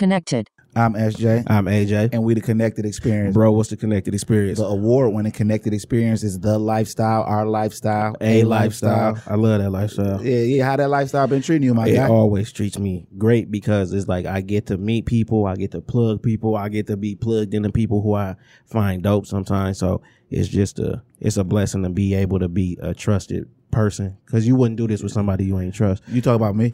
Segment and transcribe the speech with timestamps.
[0.00, 0.48] Connected.
[0.74, 2.14] I'm SJ, I'm AJ.
[2.14, 3.34] and we the Connected Experience.
[3.34, 4.58] Bro, what's the connected experience?
[4.58, 9.20] The award-winning Connected Experience is the lifestyle, our lifestyle, A lifestyle.
[9.26, 10.24] I love that lifestyle.
[10.24, 10.64] Yeah, yeah.
[10.64, 12.08] How that lifestyle been treating you, my it guy?
[12.08, 15.82] always treats me great because it's like I get to meet people, I get to
[15.82, 19.76] plug people, I get to be plugged into people who I find dope sometimes.
[19.76, 24.16] So it's just a it's a blessing to be able to be a trusted person
[24.24, 26.02] because you wouldn't do this with somebody you ain't trust.
[26.08, 26.72] You talk about me?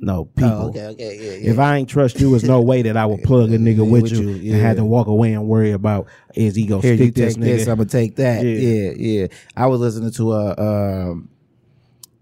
[0.00, 0.50] No people.
[0.50, 1.50] Oh, okay, okay, yeah, yeah.
[1.50, 4.02] If I ain't trust you, there's no way that I would plug a nigga with,
[4.02, 4.56] With you, you, and yeah.
[4.56, 7.40] had to walk away and worry about is he gonna Here, stick this nigga?
[7.40, 8.44] this, I'm gonna take that.
[8.44, 8.52] Yeah.
[8.52, 9.26] Yeah, yeah.
[9.56, 11.10] I was listening to a.
[11.10, 11.30] Um,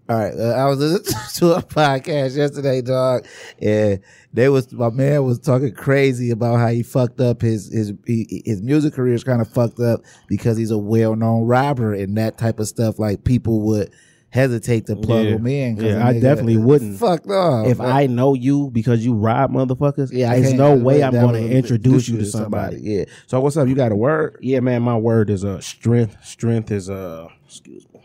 [0.09, 3.27] all right, uh, I was listening to a podcast yesterday, dog,
[3.61, 3.99] and
[4.33, 8.41] they was my man was talking crazy about how he fucked up his his he,
[8.45, 12.17] his music career is kind of fucked up because he's a well known robber and
[12.17, 12.97] that type of stuff.
[12.99, 13.91] Like people would
[14.37, 15.31] hesitate to plug Yeah.
[15.31, 15.75] him in.
[15.75, 16.97] 'cause Yeah, I nigga definitely wouldn't.
[16.97, 17.67] Fucked up.
[17.67, 21.49] if I know you because you rob motherfuckers, yeah, there's no way I'm going to
[21.51, 22.77] introduce you to somebody.
[22.81, 23.05] Yeah.
[23.25, 23.67] So what's up?
[23.67, 24.37] You got a word?
[24.41, 26.15] Yeah, man, my word is uh, strength.
[26.23, 28.01] Strength is uh, excuse me.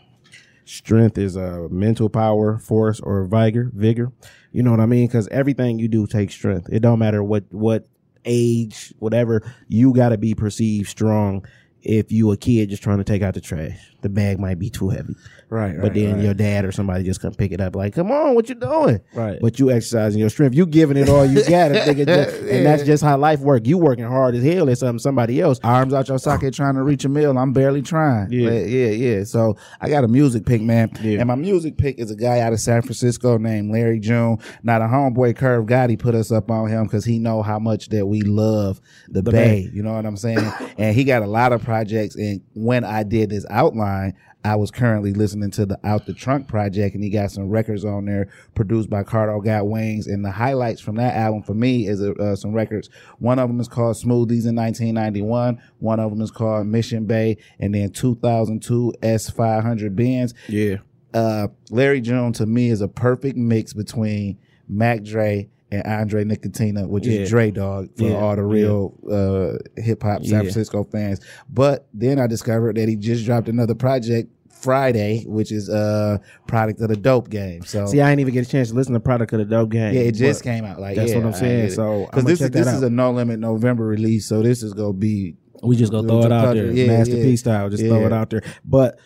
[0.65, 3.69] Strength is uh, mental power, force, or vigor.
[3.75, 4.11] Vigor.
[4.51, 5.07] You know what I mean?
[5.07, 6.67] Because everything you do takes strength.
[6.71, 7.85] It don't matter what what
[8.25, 9.43] age, whatever.
[9.67, 11.45] You got to be perceived strong.
[11.83, 14.69] If you a kid just trying to take out the trash, the bag might be
[14.69, 15.15] too heavy.
[15.49, 15.79] Right.
[15.79, 18.49] But then your dad or somebody just come pick it up, like, "Come on, what
[18.49, 19.37] you doing?" Right.
[19.39, 20.55] But you exercising your strength.
[20.55, 23.67] You giving it all you got, just- and that's just how life work.
[23.67, 25.59] You working hard as hell at something somebody else.
[25.63, 27.37] arms out your socket trying to reach a meal.
[27.37, 28.31] I'm barely trying.
[28.31, 28.49] Yeah.
[28.49, 29.23] yeah, yeah, yeah.
[29.25, 30.89] So I got a music pick, man.
[31.01, 31.19] Yeah.
[31.19, 34.37] And my music pick is a guy out of San Francisco named Larry June.
[34.63, 37.89] Now the homeboy Curve Gotti put us up on him because he know how much
[37.89, 39.63] that we love the, The Bay.
[39.65, 39.69] Bay.
[39.71, 40.51] You know what I'm saying?
[40.79, 42.15] and he got a lot of projects.
[42.15, 44.13] And when I did this outline,
[44.45, 47.83] I was currently listening to the Out the Trunk project, and he got some records
[47.83, 50.05] on there produced by Cardo Got Wings.
[50.05, 52.91] And the highlights from that album for me is uh, some records.
[53.17, 55.59] One of them is called Smoothies in 1991.
[55.79, 60.35] One of them is called Mission Bay, and then 2002 S500 Benz.
[60.47, 60.77] Yeah.
[61.11, 66.87] Uh, Larry June to me is a perfect mix between Mac Dre and Andre Nickatina,
[66.87, 67.21] which Yeah.
[67.21, 70.39] is Dre Dog for Yeah, all the real uh, hip hop San Yeah.
[70.41, 71.19] Francisco fans.
[71.49, 76.79] But then I discovered that he just dropped another project Friday, which is a product
[76.79, 77.63] of the Dope Game.
[77.63, 79.69] So See, I didn't even get a chance to listen to Product of the Dope
[79.71, 79.93] Game.
[79.93, 80.79] yeah, it just came out.
[80.79, 81.71] Like That's yeah, what I'm saying.
[81.71, 84.93] So because this is this is a No Limit November release, so this is gonna
[84.93, 87.53] be we just gonna throw it out there, Yeah, masterpiece yeah.
[87.53, 87.69] style.
[87.69, 88.41] Just throw it out there.
[88.63, 88.99] But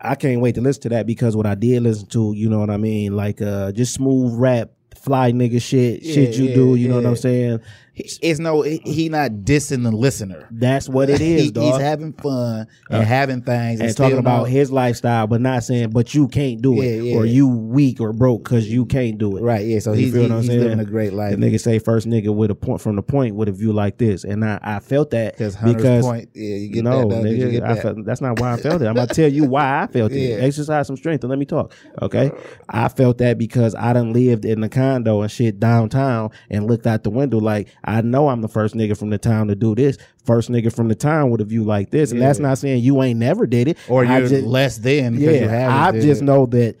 [0.00, 2.58] I can't wait to listen to that because what I did listen to, you know
[2.60, 4.70] what I mean, like uh, just smooth rap,
[5.02, 6.74] fly nigga shit, shit you yeah, do.
[6.76, 7.06] You know what.
[7.06, 7.60] I'm saying?
[7.94, 10.48] It's no he he not dissing the listener.
[10.50, 11.64] That's what it is, He- dog.
[11.74, 15.62] He's having fun and uh, having things and still talking about his lifestyle, but not
[15.64, 17.16] saying, but you can't do it, Yeah, yeah.
[17.16, 19.42] or you weak or broke because you can't do it.
[19.42, 19.66] right.
[19.66, 21.32] Yeah, so You he's, feel he's, what I'm he's living a great life.
[21.32, 23.98] The nigga say first nigga with a point from the point with a view like
[23.98, 25.56] this, and I, I felt that Because
[26.04, 27.22] point, yeah, you get no, that.
[27.24, 27.82] Nigga, get I that?
[27.82, 28.86] felt, that's not why I felt it.
[28.86, 30.36] I'm gonna tell you why I felt Yeah.
[30.36, 30.44] it.
[30.44, 31.72] Exercise some strength and let me talk.
[32.00, 32.30] Okay,
[32.68, 36.86] I felt that because I done lived in the condo and shit downtown and looked
[36.86, 39.74] out the window like I know I'm the first nigga from the town to do
[39.74, 39.98] this.
[40.24, 43.02] First nigga from the town with a view like this, and that's not saying you
[43.02, 45.48] ain't never did it or I you're just- less than because you yeah.
[45.48, 45.98] haven't.
[45.98, 46.24] I just it.
[46.24, 46.76] know that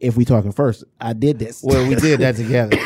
[0.00, 1.62] if we talking first, I did this.
[1.62, 2.76] Well, we did that together.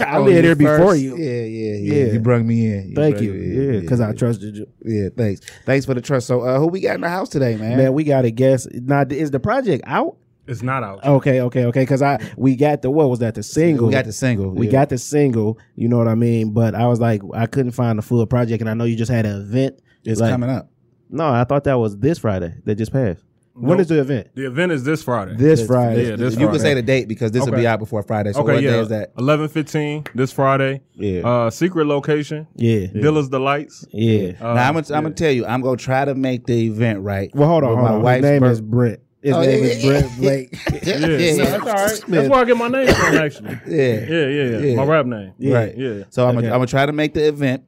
[0.00, 1.16] I Oh, lived you before you.
[1.16, 2.04] Yeah, yeah, yeah.
[2.06, 2.12] Yeah.
[2.14, 2.94] You brought me in.
[2.94, 3.32] Thank you.
[3.34, 4.12] me Yeah, because I yeah.
[4.14, 4.66] trusted you.
[4.84, 5.40] Yeah, thanks.
[5.64, 6.26] Thanks for the trust.
[6.26, 7.76] So, uh, who we got in the house today, man?
[7.78, 8.68] Man, we got a guest.
[8.72, 10.16] Now, is the project out?
[10.46, 11.04] It's not out.
[11.04, 11.82] Okay, okay, okay.
[11.82, 13.86] Because I we got the what was that the single?
[13.86, 14.50] we got the single.
[14.50, 14.72] we yeah.
[14.72, 15.58] got the single.
[15.76, 16.52] You know what I mean?
[16.52, 19.10] But I was like, I couldn't find the full project, and I know you just
[19.10, 19.80] had an event.
[20.04, 20.68] It's like- coming up.
[21.10, 23.22] No, I thought that was this Friday that just passed.
[23.54, 23.80] When Nope.
[23.80, 24.28] is the event?
[24.34, 25.36] The event is this Friday.
[25.36, 26.08] This Friday.
[26.08, 28.32] Yeah, this you can say the date because this will be out before Friday.
[28.32, 28.70] So okay, what yeah.
[28.70, 29.12] day is that?
[29.18, 30.80] Eleven fifteen this Friday.
[30.94, 31.20] Yeah.
[31.28, 32.46] Uh, secret location.
[32.56, 32.86] Yeah.
[32.94, 33.84] Villas Delights.
[33.92, 34.32] Yeah.
[34.40, 35.02] Uh, now I'm gonna, I'm yeah.
[35.02, 37.30] gonna tell you, I'm gonna try to make the event right.
[37.34, 38.22] Well, hold on, hold my on.
[38.22, 39.00] His name birth- is Brent.
[39.22, 40.52] His Oh, name yeah, is yeah, Brent Blake.
[40.72, 41.44] Yeah, Yeah, no, yeah.
[41.44, 42.04] that's all right.
[42.08, 43.60] That's where I get my name from, actually.
[43.66, 43.84] Yeah.
[43.84, 44.58] Yeah, yeah, yeah.
[44.58, 44.74] Yeah.
[44.76, 45.32] My rap name.
[45.38, 45.54] Yeah.
[45.56, 45.76] Right.
[45.76, 46.02] Yeah.
[46.10, 47.62] So I'm gonna I'm gonna try to make the event,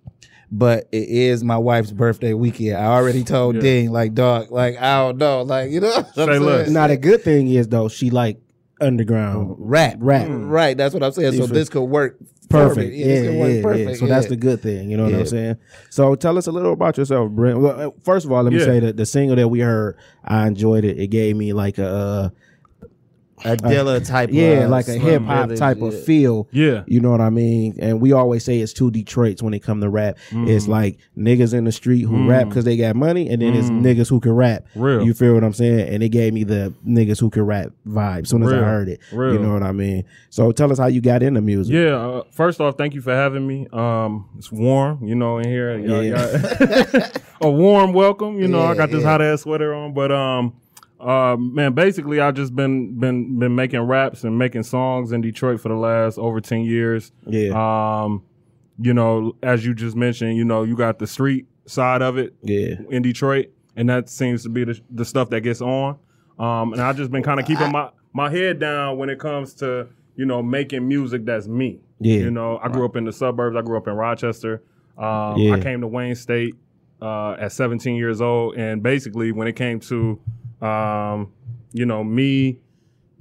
[0.51, 2.77] but it is my wife's birthday weekend.
[2.77, 3.61] I already told Yeah.
[3.63, 5.91] Dean, like, dog, like I don't know, like you know.
[5.93, 6.61] What I'm Say less.
[6.67, 6.73] saying?
[6.75, 8.41] now the good thing is though, she like
[8.81, 10.27] underground rap, rap.
[10.31, 10.77] right?
[10.77, 11.35] That's what I'm saying.
[11.35, 12.19] So this could work
[12.49, 12.95] Perfect.
[12.95, 13.63] Yeah, Yeah, yeah, work yeah.
[13.63, 13.99] perfect.
[13.99, 14.91] So that's the good thing.
[14.91, 15.57] You know what I'm saying?
[15.91, 17.59] So tell us a little about yourself, Brent.
[17.61, 18.65] Well, uh, first of all, let me Yeah.
[18.67, 20.99] say that the single that we heard, I enjoyed it.
[20.99, 22.29] It gave me like a, uh,
[23.45, 24.31] a Dilla type.
[24.33, 25.89] yeah, of like a hip hop type yeah.
[25.89, 26.49] of feel.
[26.53, 26.85] Yeah.
[26.87, 27.77] You know what I mean?
[27.81, 30.19] And we always say it's two Detroits when it come to rap.
[30.31, 30.49] Mm.
[30.49, 33.69] It's like niggas in the street who rap because they got money, and then it's
[33.69, 34.65] niggas who can rap.
[34.75, 35.05] Real.
[35.05, 35.89] You feel what I'm saying?
[35.89, 38.23] And it gave me the niggas who can rap vibe.
[38.23, 38.61] As soon as Real.
[38.61, 39.35] I heard it, Real.
[39.35, 40.05] you know what I mean.
[40.31, 41.75] So tell us how you got into music.
[41.75, 41.97] Yeah.
[41.97, 43.67] Uh, first off, thank you for having me.
[43.73, 45.79] Um, it's warm, you know, in here.
[45.79, 46.87] Y'all- Yeah.
[46.93, 47.03] y'all-
[47.41, 48.41] a warm welcome.
[48.41, 49.09] You know, I got this yeah.
[49.11, 50.55] hot ass sweater on, but um,
[51.01, 55.61] uh, man, basically, I've just been been been making raps and making songs in Detroit
[55.61, 57.13] for the last over ten years.
[57.27, 57.51] Yeah.
[58.05, 58.23] Um,
[58.81, 62.35] you know, as you just mentioned, you know, you got the street side of it
[62.43, 62.75] Yeah.
[62.91, 63.47] in Detroit,
[63.77, 65.99] and that seems to be the, the stuff that gets on.
[66.39, 69.55] Um, and I've just been kind of keeping my my head down when it comes
[69.55, 71.81] to you know making music that's me.
[72.01, 72.19] Yeah.
[72.19, 73.57] You know, I grew up in the suburbs.
[73.57, 74.63] I grew up in Rochester.
[74.99, 75.55] Um, Yeah.
[75.55, 76.55] I came to Wayne State
[77.03, 80.19] uh, at 17 years old, and basically when it came to
[80.61, 81.33] um,
[81.73, 82.59] you know me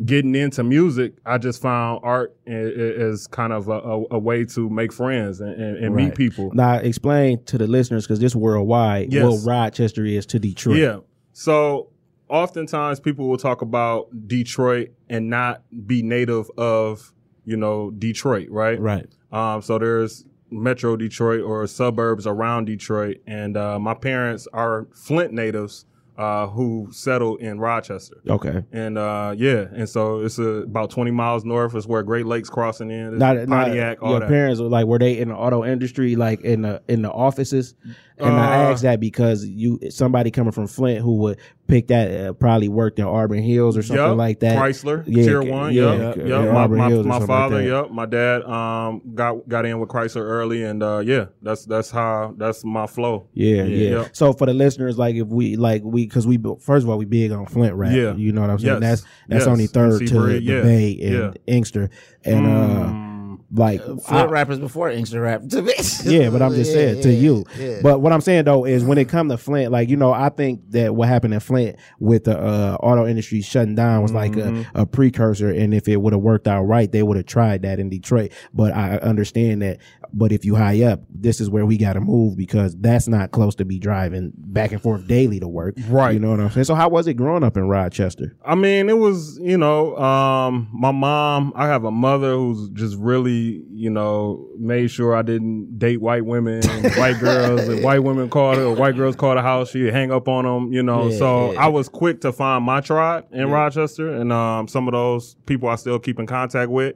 [0.03, 4.69] getting into music, I just found art is kind of a, a, a way to
[4.69, 6.51] make friends and, and, and meet people.
[6.53, 9.23] Now explain to the listeners because this worldwide Yes.
[9.23, 10.77] what Rochester is to Detroit.
[10.77, 10.97] Yeah.
[11.33, 11.89] So
[12.27, 17.13] oftentimes people will talk about Detroit and not be native of,
[17.45, 18.79] you know, Detroit, right?
[18.79, 19.05] Right.
[19.31, 25.33] Um, so there's Metro Detroit or suburbs around Detroit, and uh, my parents are Flint
[25.33, 25.85] natives
[26.17, 28.17] uh, who settled in Rochester.
[28.27, 28.63] Okay.
[28.71, 31.75] And uh, yeah, and so it's uh, about 20 miles north.
[31.75, 33.17] Is where Great Lakes crossing in.
[33.17, 34.29] Not, not Pontiac, all your that.
[34.29, 37.73] parents were like were they in the auto industry like in the in the offices?
[38.19, 41.37] And I Uh, asked that because you somebody coming from Flint who would
[41.67, 44.57] pick that uh, probably worked in Auburn Hills or something Yup, like that.
[44.57, 45.73] Chrysler, Yeah, tier one.
[45.73, 46.27] yeah, yep, yep.
[46.27, 47.89] yeah, My, my, my something like father, yep.
[47.89, 52.35] My dad um got got in with Chrysler early, and uh, yeah, that's that's how
[52.37, 53.27] that's my flow.
[53.33, 53.89] Yeah, yeah.
[53.89, 54.07] Yeah.
[54.13, 57.05] So for the listeners, like if we like we because we first of all we
[57.05, 57.93] big on Flint rap.
[57.95, 58.13] Yeah.
[58.15, 58.81] you know what I'm saying.
[58.81, 59.01] Yes.
[59.01, 59.47] That's that's Yes.
[59.47, 60.61] only third to Breed, the yeah.
[60.61, 61.31] Bay and Yeah.
[61.47, 61.89] Inkster,
[62.23, 62.49] and uh
[62.93, 63.02] Mm.
[63.53, 65.47] Like Flint I- rappers before Inkster rap.
[65.49, 65.73] to me.
[66.05, 67.45] Yeah, but I'm just Yeah, saying to you.
[67.57, 67.79] yeah.
[67.83, 70.29] But what I'm saying though is when it come to Flint, like you know, I
[70.29, 74.31] think that what happened in Flint with the uh, auto industry shutting down was like
[74.33, 74.77] Mm-hmm.
[74.77, 77.61] a, a precursor, and if it would have worked out right, they would have tried
[77.63, 78.31] that in Detroit.
[78.53, 79.77] But I understand that.
[80.13, 83.31] But if you high up, this is where we got to move because that's not
[83.31, 85.75] close to be driving back and forth daily to work.
[85.87, 86.13] Right.
[86.13, 86.65] You know what I'm saying?
[86.65, 88.35] So how was it growing up in Rochester?
[88.45, 92.97] I mean, it was, you know, um, my mom, I have a mother who's just
[92.97, 96.63] really, you know, made sure I didn't date white women,
[96.97, 100.11] white girls, and white women called her, or white girls called the house, she'd hang
[100.11, 101.07] up on them, you know.
[101.09, 101.63] Yeah, so yeah.
[101.65, 105.69] I was quick to find my tribe in Rochester, and um, some of those people
[105.69, 106.95] I still keep in contact with.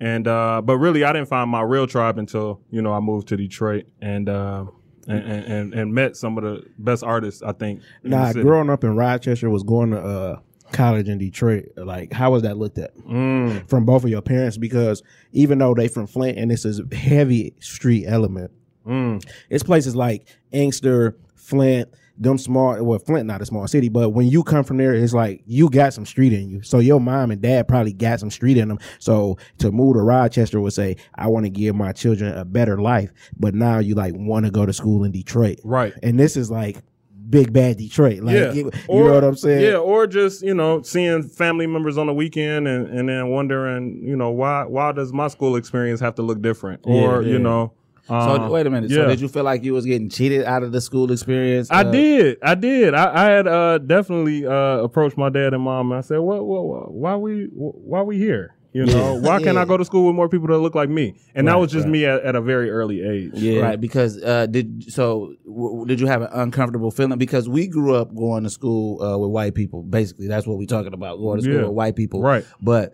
[0.00, 3.28] And, uh, but really, I didn't find my real tribe until, you know, I moved
[3.28, 4.66] to Detroit and, uh,
[5.08, 7.80] and, and, and, met some of the best artists, I think.
[8.02, 10.40] Nah, growing up in Rochester was going to uh,
[10.72, 11.66] college in Detroit.
[11.76, 12.96] Like, how was that looked at?
[12.98, 13.68] Mm.
[13.68, 15.02] from both of your parents because
[15.32, 18.50] even though they from Flint and this is heavy street element,
[18.86, 19.24] Mm.
[19.50, 22.82] it's places like Inkster, Flint, them small.
[22.82, 25.68] Well, Flint not a small city, but when you come from there, it's like you
[25.68, 26.62] got some street in you.
[26.62, 28.78] So your mom and dad probably got some street in them.
[28.98, 32.78] So to move to Rochester would say, I want to give my children a better
[32.80, 35.92] life, but now you like want to go to school in Detroit, Right.
[36.02, 36.78] and this is like
[37.28, 38.20] big bad Detroit.
[38.22, 38.52] Like, yeah.
[38.52, 39.60] you, you know what I'm saying?
[39.62, 44.00] Yeah, or just, you know, seeing family members on the weekend and, and then wondering,
[44.04, 46.82] you know, why why does my school experience have to look different?
[46.84, 47.32] Or, Yeah, yeah.
[47.32, 47.72] you know,
[48.06, 48.90] So um, wait a minute.
[48.90, 51.70] So did you feel like you was getting cheated out of the school experience?
[51.70, 52.38] I Uh, did.
[52.42, 52.94] I did.
[52.94, 56.42] I, I had uh, definitely uh, approached my dad and mom and I said, "What?
[56.44, 57.46] Why we?
[57.52, 58.52] Why we here?
[58.72, 59.62] You know, why can't Yeah.
[59.62, 61.84] I go to school with more people that look like me?" And that was just
[61.84, 61.92] right.
[61.92, 63.30] me at, at a very early age.
[63.34, 63.60] Yeah.
[63.62, 65.32] Right, because uh, did so?
[65.46, 67.16] W- did you have an uncomfortable feeling?
[67.18, 69.82] Because we grew up going to school uh, with white people.
[69.82, 71.16] Basically, that's what we're talking about.
[71.18, 71.62] Going to school Yeah.
[71.62, 72.20] with white people.
[72.20, 72.44] Right.
[72.60, 72.92] But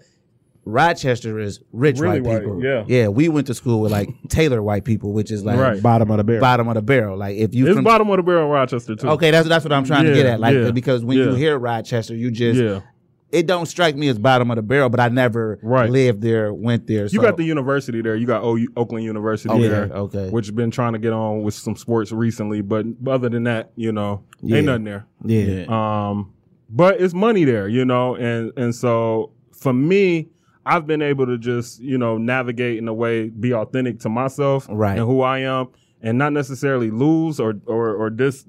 [0.64, 2.62] Rochester is rich Really white white, people.
[2.64, 2.84] yeah.
[2.86, 3.08] yeah.
[3.08, 5.82] We went to school with like Taylor white people, which is like Right.
[5.82, 6.40] Bottom of the barrel.
[6.40, 7.16] bottom of the barrel.
[7.18, 9.08] Like if you It's from bottom of the barrel in Rochester too.
[9.10, 10.40] okay, that's that's what I'm trying to get at.
[10.40, 12.80] Like yeah, because when you hear Rochester, you just Yeah.
[13.32, 14.88] it don't strike me as bottom of the barrel.
[14.88, 15.90] But I never Right.
[15.90, 17.06] lived there, went there.
[17.06, 18.14] You got the university there.
[18.14, 20.28] You got o- Oakland University Okay, there, okay.
[20.30, 22.60] which has been trying to get on with some sports recently.
[22.60, 24.58] But other than that, you know, Yeah.
[24.58, 25.06] ain't nothing there.
[25.24, 25.64] yeah.
[25.68, 26.32] Um,
[26.70, 30.28] but it's money there, you know, and and so for me,
[30.64, 34.66] I've been able to just you know navigate in a way, be authentic to myself
[34.70, 34.96] Right.
[34.98, 35.68] and who I am,
[36.00, 38.44] and not necessarily lose or or or dis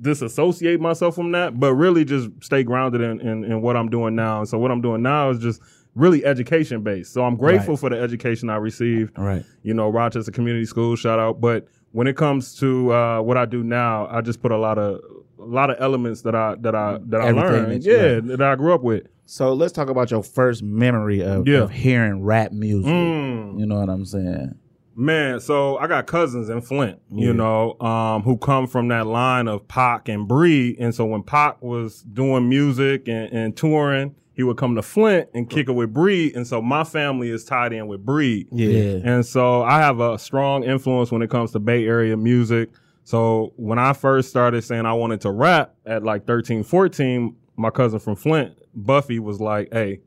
[0.00, 4.14] disassociate myself from that, but really just stay grounded in, in in what I'm doing
[4.14, 4.38] now.
[4.40, 5.60] And so what I'm doing now is just
[5.94, 7.12] really education based.
[7.12, 7.80] So I'm grateful Right.
[7.80, 9.16] for the education I received.
[9.18, 9.44] Right.
[9.62, 11.40] You know, Rochester Community School, shout out.
[11.40, 14.78] But when it comes to uh, what I do now, I just put a lot
[14.78, 15.00] of
[15.38, 18.26] a lot of elements that I that I that I Everything learned, that yeah, right.
[18.38, 19.06] that I grew up with.
[19.26, 21.60] So let's talk about your first memory of, Yeah.
[21.62, 22.90] of hearing rap music.
[22.92, 23.58] Mm.
[23.58, 24.54] You know what I'm saying?
[24.96, 29.48] Man, so I got cousins in Flint, you know, um, who come from that line
[29.48, 30.76] of Pac and Bree.
[30.78, 35.30] And so when Pac was doing music and, and touring, he would come to Flint
[35.34, 36.32] and kick it with Bree.
[36.34, 38.46] And so my family is tied in with Bree.
[38.52, 39.00] Yeah.
[39.04, 42.70] And so I have a strong influence when it comes to Bay Area music.
[43.02, 47.70] So when I first started saying I wanted to rap at like 13, 14, my
[47.70, 50.00] cousin from Flint, Buffy, was like, hey,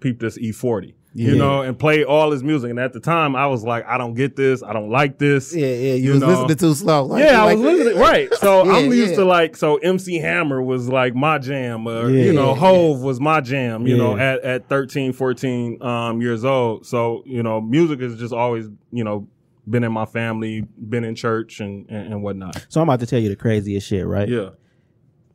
[0.00, 0.94] peep this E40.
[1.18, 2.68] You know, and play all his music.
[2.68, 4.62] And at the time, I was like, I don't get this.
[4.62, 5.56] I don't like this.
[5.56, 5.94] Yeah, yeah.
[5.94, 6.26] You, You was know.
[6.28, 7.06] listening too slow.
[7.06, 7.98] Like, yeah, I like- was listening.
[7.98, 8.34] Right.
[8.34, 9.16] So Yeah, I'm used yeah.
[9.16, 12.24] to like, so MC Hammer was like my jam, or, Yeah.
[12.24, 16.44] you know, Yeah, Hove was my jam, you know, at, at 13, 14 um, years
[16.44, 16.84] old.
[16.84, 19.26] So, you know, music has just always, you know,
[19.66, 22.66] been in my family, been in church and, and, and whatnot.
[22.68, 24.28] So I'm about to tell you the craziest shit, right?
[24.28, 24.50] Yeah.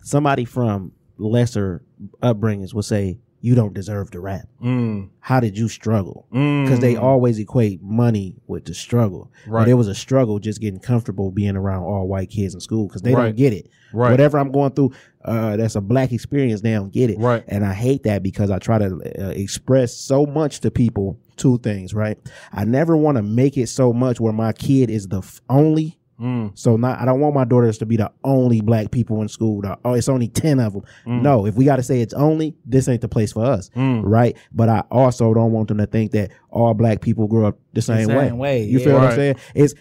[0.03, 1.83] Somebody from lesser
[2.21, 4.47] upbringings will say, "You don't deserve to rap.
[4.63, 5.09] Mm.
[5.19, 6.65] How did you struggle?" Mm.
[6.65, 9.31] Because they always equate money with the struggle.
[9.47, 9.61] Right.
[9.61, 12.87] But it was a struggle just getting comfortable being around all white kids in school
[12.87, 13.25] because they Right.
[13.27, 13.67] don't get it.
[13.93, 14.11] Right.
[14.11, 14.91] Whatever I'm going through,
[15.25, 16.61] uh, that's a black experience.
[16.61, 17.19] They don't get it.
[17.19, 17.43] Right.
[17.47, 21.57] And I hate that because I try to uh, express so much to people two
[21.59, 22.17] things, right?
[22.53, 25.97] I never want to make it so much where my kid is the f- only.
[26.21, 26.57] Mm.
[26.57, 29.61] So not, I don't want my daughters to be the only black people in school.
[29.61, 30.83] The, oh, it's only 10 of them.
[31.05, 33.69] No, if we got to say it's only, this ain't the place for us.
[33.75, 34.01] Mm.
[34.05, 34.37] Right.
[34.51, 37.81] But I also don't want them to think that all black people grow up the
[37.81, 38.85] same, same way, You yeah.
[38.85, 39.35] feel what I'm saying?
[39.55, 39.73] It's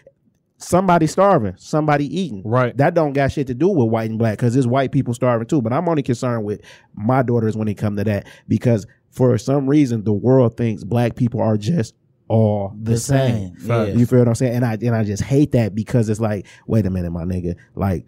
[0.57, 2.43] somebody starving, somebody eating.
[2.45, 2.77] Right.
[2.77, 5.47] That don't got shit to do with white and black because there's white people starving
[5.47, 5.63] too.
[5.63, 6.61] But I'm only concerned with
[6.95, 11.17] my daughters when it come to that because for some reason the world thinks black
[11.17, 11.95] people are just
[12.31, 13.59] all the, the same.
[13.59, 13.69] same.
[13.69, 13.85] Yeah.
[13.87, 14.55] You feel what I'm saying?
[14.55, 17.57] And I and I just hate that because it's like, wait a minute, my nigga.
[17.75, 18.07] Like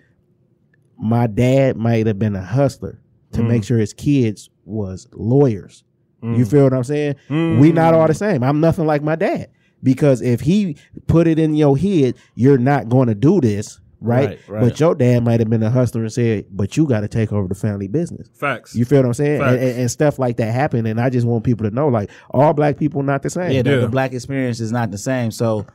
[0.96, 3.00] my dad might have been a hustler
[3.32, 3.48] to Mm.
[3.48, 5.82] make sure his kids was lawyers.
[6.22, 6.38] Mm.
[6.38, 7.16] You feel what I'm saying?
[7.28, 7.58] Mm.
[7.58, 8.44] We not all the same.
[8.44, 9.48] I'm nothing like my dad.
[9.82, 10.76] Because if he
[11.08, 14.28] put it in your head, you're not going to do this, right?
[14.30, 14.60] Right, right.
[14.60, 17.32] But your dad might have been a hustler and said, "But you got to take
[17.32, 18.74] over the family business." Facts.
[18.74, 19.40] You feel what I'm saying?
[19.40, 19.62] And, Facts.
[19.62, 20.86] and, and stuff like that happen.
[20.86, 23.52] And I just want people to know, like, all black people not the same.
[23.52, 23.76] Yeah, the, Yeah.
[23.78, 25.30] the black experience is not the same.
[25.30, 25.66] So,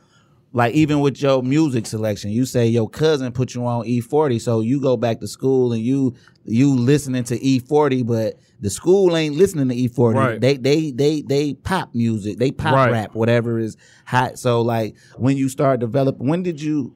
[0.54, 4.62] like even with your music selection, you say your cousin put you on E40, so
[4.62, 6.16] you go back to school and you
[6.46, 10.16] you listening to E40, but the school ain't listening to E40.
[10.16, 10.40] Right.
[10.42, 12.92] They they they they pop music, they pop Right.
[12.92, 14.40] rap, whatever is hot.
[14.40, 16.96] So like when you start developing, when did you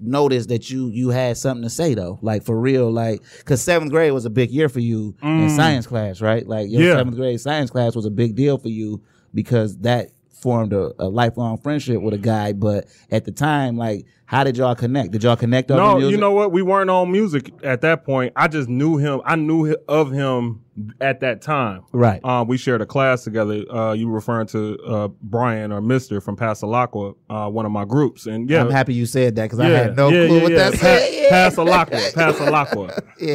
[0.00, 3.90] notice that you you had something to say though like for real like because seventh
[3.90, 6.84] grade was a big year for you in science class right like your Mm.
[6.84, 6.96] Yeah.
[6.96, 9.02] seventh grade science class was a big deal for you
[9.34, 14.06] because that formed a, a lifelong friendship with a guy but at the time like
[14.28, 15.94] how did y'all connect did y'all connect over music?
[15.94, 16.10] No, music?
[16.12, 16.52] you know what?
[16.52, 18.34] We weren't on music at that point.
[18.36, 19.22] I just knew him.
[19.24, 20.64] I knew of him
[21.00, 21.84] at that time.
[21.92, 22.22] Right.
[22.24, 23.64] Um, we shared a class together.
[23.70, 28.26] Uh, you referring to uh, Brian or Mister from Passalacqua, uh, one of my groups,
[28.26, 30.52] and yeah, i'm happy you said that because i had no yeah, clue yeah, what
[30.52, 30.70] yeah.
[30.70, 31.48] that said yeah.
[31.50, 33.02] Passalacqua, Passalacqua.
[33.20, 33.34] Yeah.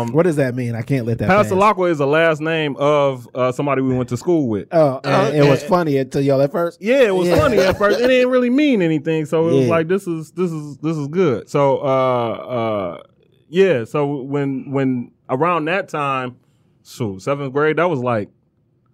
[0.00, 0.76] Um, What does that mean?
[0.76, 1.26] I can't let that.
[1.26, 1.48] pass.
[1.48, 4.68] Passalacqua is the last name of uh, somebody we went to school with.
[4.70, 6.80] Oh, and it was funny until y'all at first.
[6.80, 7.36] Yeah, it was Yeah.
[7.36, 7.98] funny at first.
[7.98, 11.08] It didn't really mean anything, so it was like this is this is this is
[11.08, 11.48] good.
[11.48, 13.02] So uh uh
[13.48, 16.36] yeah, so when when around that time,
[16.82, 18.30] so seventh grade, that was like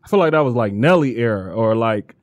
[0.05, 2.15] I feel like that was like Nelly era or like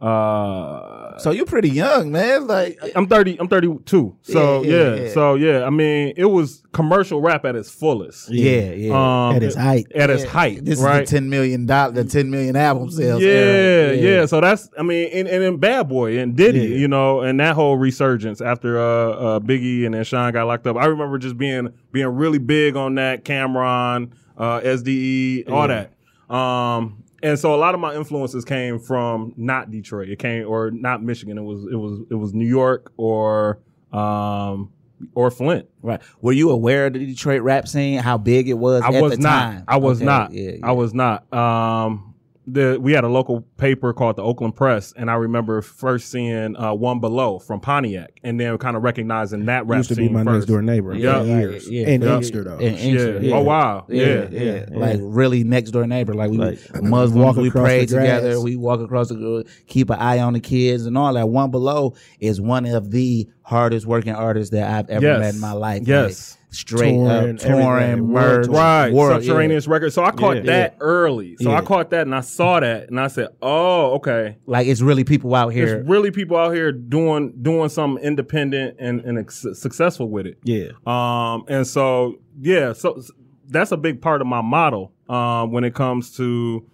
[0.00, 4.16] uh so you're pretty young man like I'm 30 I'm 32.
[4.22, 5.12] So Yeah, yeah, yeah, yeah.
[5.12, 8.30] so yeah, I mean, it was commercial rap at its fullest.
[8.30, 8.92] yeah yeah
[9.28, 9.86] Um At its height.
[9.94, 11.02] At its height, this right?
[11.02, 13.94] is the 10 million dollar the 10 million album sales yeah, era.
[13.96, 16.76] yeah, So that's, I mean, and, and then Bad Boy and Diddy, Yeah.
[16.76, 20.66] you know, and that whole resurgence after uh, uh, Biggie and then Sean got locked
[20.66, 20.76] up.
[20.76, 25.92] I remember just being being really big on that Cam'ron, uh, SDE, all that.
[26.34, 30.08] Um, and so a lot of my influences came from not Detroit.
[30.10, 31.38] It came or not Michigan.
[31.38, 33.58] It was it was it was New York or
[33.92, 34.70] um
[35.14, 35.68] or Flint.
[35.82, 36.00] Right.
[36.20, 37.98] Were you aware of the Detroit rap scene?
[37.98, 38.82] How big it was?
[38.82, 39.52] I at was the not.
[39.52, 39.64] Time?
[39.66, 40.32] I was Okay, not.
[40.32, 40.58] Yeah, yeah.
[40.62, 41.32] I was not.
[41.32, 42.13] Um,
[42.46, 46.56] the we had a local paper called the Oakland Press, and I remember first seeing
[46.56, 49.96] uh, One Be Lo from Pontiac, and then kind of recognizing that rap used to
[49.96, 50.34] be my first.
[50.34, 51.20] next door neighbor Yeah.
[51.20, 51.70] for years.
[51.70, 52.16] Yeah, and yeah.
[52.16, 52.58] Inkster though.
[52.58, 52.84] And Yeah.
[52.84, 53.34] Inkster, yeah.
[53.36, 53.86] Oh wow.
[53.88, 54.28] Yeah, Yeah.
[54.30, 54.78] yeah, yeah.
[54.78, 56.12] like really next door neighbor.
[56.14, 58.40] Like we Like, Muslims, walk we across pray together.
[58.40, 61.28] We walk across the keep an eye on the kids and all that.
[61.28, 65.20] One Be Lo is one of the hardest working artists that I've ever Yes.
[65.20, 65.82] met in my life.
[65.86, 66.36] Yes.
[66.38, 67.50] Like, straight Touring, up everything.
[67.50, 68.46] touring, World merch.
[68.48, 69.26] Right, world, yeah.
[69.28, 69.92] subterraneous record.
[69.92, 70.42] So I caught Yeah.
[70.42, 71.36] that early.
[71.40, 74.36] So I caught that and I saw that and I said, "Oh, okay.
[74.46, 75.66] Like it's really people out here.
[75.66, 80.38] There's really people out here doing doing something independent and and ex- successful with it."
[80.44, 80.68] Yeah.
[80.86, 83.00] Um, and so yeah, so
[83.48, 86.64] that's a big part of my model um, when it comes to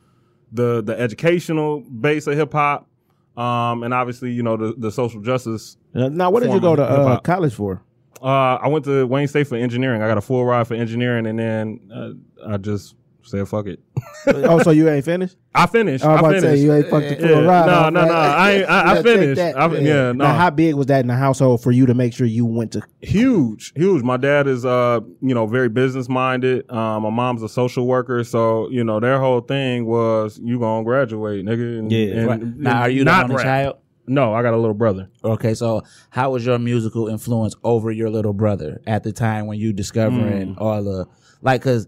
[0.53, 2.89] the the educational base of hip hop,
[3.37, 5.77] um, and obviously you know the the social justice.
[5.95, 7.83] Now, what did you go to uh, college for?
[8.23, 10.03] Uh, I went to Wayne State for engineering.
[10.03, 13.79] I got a full ride for engineering, and then uh, I just said fuck it.
[14.27, 15.37] oh, so you ain't finished?
[15.55, 16.05] I finished.
[16.05, 16.59] I was I about to finished.
[16.61, 17.47] say you ain't fucked the full Yeah.
[17.49, 17.67] ride.
[17.67, 18.13] No, no, no.
[18.13, 19.41] I ain't- I- I finished.
[19.41, 20.25] I- yeah, no.
[20.25, 22.73] Now, how big was that in the household for you to make sure you went
[22.73, 22.83] to?
[23.03, 27.49] huge huge my dad is uh you know very business minded um my mom's a
[27.49, 32.07] social worker so you know their whole thing was you gonna graduate nigga and, Yeah.
[32.15, 32.57] and- Right.
[32.59, 33.77] Now, are you the not only child?
[34.11, 38.11] No i got a little brother Okay, so how was your musical influence over your
[38.11, 41.07] little brother at the time when you discovering all the
[41.43, 41.61] like?
[41.61, 41.87] Because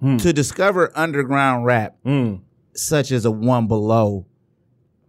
[0.00, 0.18] Hmm.
[0.18, 2.40] to discover underground rap, mm.
[2.74, 4.26] such as a One Be Lo,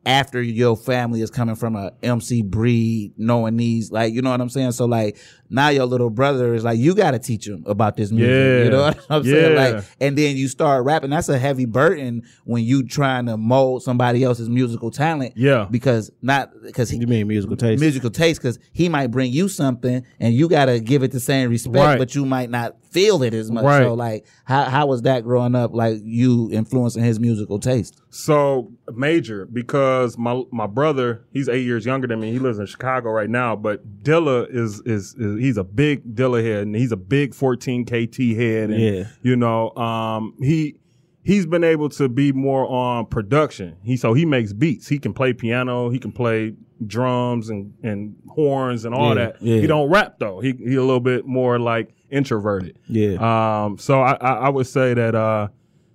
[0.05, 4.41] after your family is coming from a MC Breed, knowing these, like you know what
[4.41, 4.73] I'm saying.
[4.73, 5.17] So like
[5.49, 8.29] now your little brother is like you got to teach him about this music.
[8.31, 8.63] Yeah.
[8.65, 9.55] You know what I'm saying?
[9.55, 11.09] Like, and then you start rapping.
[11.09, 15.33] That's a heavy burden when you trying to mold somebody else's musical talent.
[15.35, 15.67] Yeah.
[15.69, 17.79] because not because he You mean musical taste?
[17.81, 21.49] musical taste because he might bring you something and you gotta give it the same
[21.49, 21.97] respect, Right.
[21.97, 23.63] but you might not feel it as much.
[23.65, 23.83] Right.
[23.83, 25.73] So like, how how was that growing up?
[25.73, 28.01] Like you influencing his musical taste?
[28.09, 32.31] So major because my my brother he's eight years younger than me.
[32.31, 36.41] He lives in Chicago right now, but Dilla is is, is he's a big Dilla
[36.43, 38.69] head and he's a big 14 KT head.
[38.71, 39.03] And, Yeah.
[39.21, 40.75] you know, um, he
[41.23, 43.75] he's been able to be more on production.
[43.83, 44.87] He so he makes beats.
[44.87, 45.89] He can play piano.
[45.89, 46.53] He can play
[46.85, 49.41] drums and and horns and all Yeah, that.
[49.41, 49.61] yeah.
[49.61, 50.39] He don't rap though.
[50.39, 52.77] He he a little bit more like introverted.
[52.87, 53.17] Yeah.
[53.65, 55.49] Um, so I, I, I would say that uh,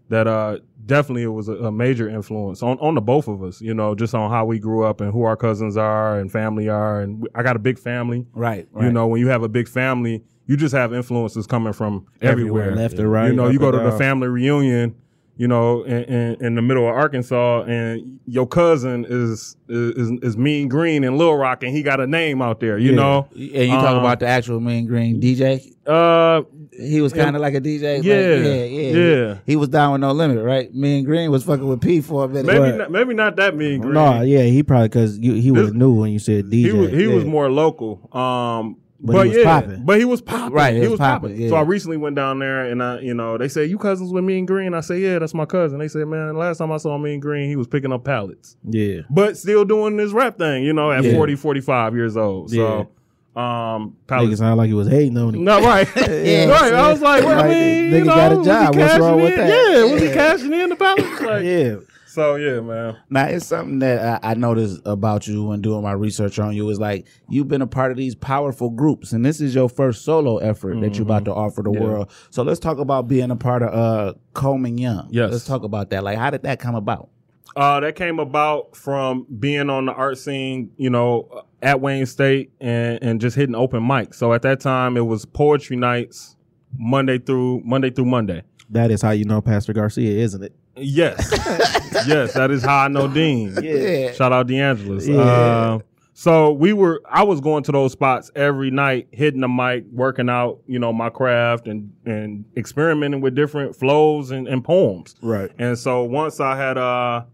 [0.09, 3.61] that uh, definitely it was a, a major influence on, on the both of us.
[3.61, 6.69] You know, just on how we grew up and who our cousins are and family
[6.69, 7.01] are.
[7.01, 8.27] And we, I got a big family.
[8.33, 8.69] Right.
[8.81, 12.65] You know, when you have a big family, you just have influences coming from everywhere,
[12.65, 14.97] Everywhere, left and right, You know, you go to the family reunion.
[15.41, 20.37] You know, in, in, in the middle of Arkansas, and your cousin is is is
[20.37, 22.77] Mean Green in Little Rock, and he got a name out there.
[22.77, 25.75] You know, And you talk Um, about the actual Mean Green DJ.
[25.87, 26.43] uh,
[26.79, 27.97] He was kind of like a DJ.
[27.97, 28.91] like, Yeah, yeah, yeah,
[29.25, 29.35] yeah.
[29.47, 30.75] He, he was down with no limit, right?
[30.75, 32.45] Mean Green was fucking with P for a minute.
[32.45, 33.95] maybe not, maybe not that Mean Green.
[33.95, 36.67] no, yeah, he probably because he was This- new when you said DJ.
[36.67, 38.15] he was he was more local.
[38.15, 39.85] Um, But but, he was yeah, popping.
[39.85, 40.53] but he was popping.
[40.55, 41.49] Right, he was popping, yeah.
[41.49, 44.25] So I recently went down there and I, you know, they said you cousins with
[44.25, 44.75] Mean Green.
[44.75, 45.79] I say yeah, that's my cousin.
[45.79, 49.01] They said man, last time I saw Mean Green, he was picking up pallets, Yeah.
[49.09, 50.65] but still doing this rap thing.
[50.65, 51.15] You know, at Yeah.
[51.15, 52.51] 40, 45 years old.
[52.51, 52.91] So,
[53.37, 54.39] um, pallets.
[54.39, 55.45] sound like he was hating on him.
[55.45, 56.73] No, right, Yeah, right.
[56.75, 58.77] I was like, well, I mean, nigga you know, got a job.
[58.77, 59.49] What's wrong with that?
[59.49, 61.21] Yeah, was he cashing in the pallets?
[61.23, 61.77] Like, Yeah.
[62.11, 62.97] So yeah, man.
[63.09, 66.69] Now it's something that I, I noticed about you when doing my research on you
[66.71, 70.05] is like you've been a part of these powerful groups, and this is your first
[70.05, 72.11] solo effort that you're about to offer the world.
[72.31, 75.07] So let's talk about being a part of uh Coleman Young.
[75.13, 75.31] Yes.
[75.31, 76.03] let's talk about that.
[76.03, 77.11] Like, how did that come about?
[77.55, 82.53] Uh, that came about from being on the art scene, you know, at Wayne State
[82.61, 84.15] and, and just hitting open mics.
[84.17, 86.37] So at that time, it was poetry nights,
[86.77, 88.43] Monday through Monday through Monday.
[88.69, 90.55] That is how you know Pastor Garcia, isn't it?
[90.77, 91.31] Yes,
[92.07, 93.57] yes, that is how I know Dean.
[93.63, 94.13] Yeah.
[94.13, 95.07] Shout out DeAngelis.
[95.07, 95.21] Yeah.
[95.21, 95.79] Uh,
[96.13, 100.29] so we were, I was going to those spots every night, hitting the mic, working
[100.29, 105.15] out, you know, my craft and and experimenting with different flows and, and poems.
[105.23, 105.51] Right.
[105.59, 107.25] And so once I had uh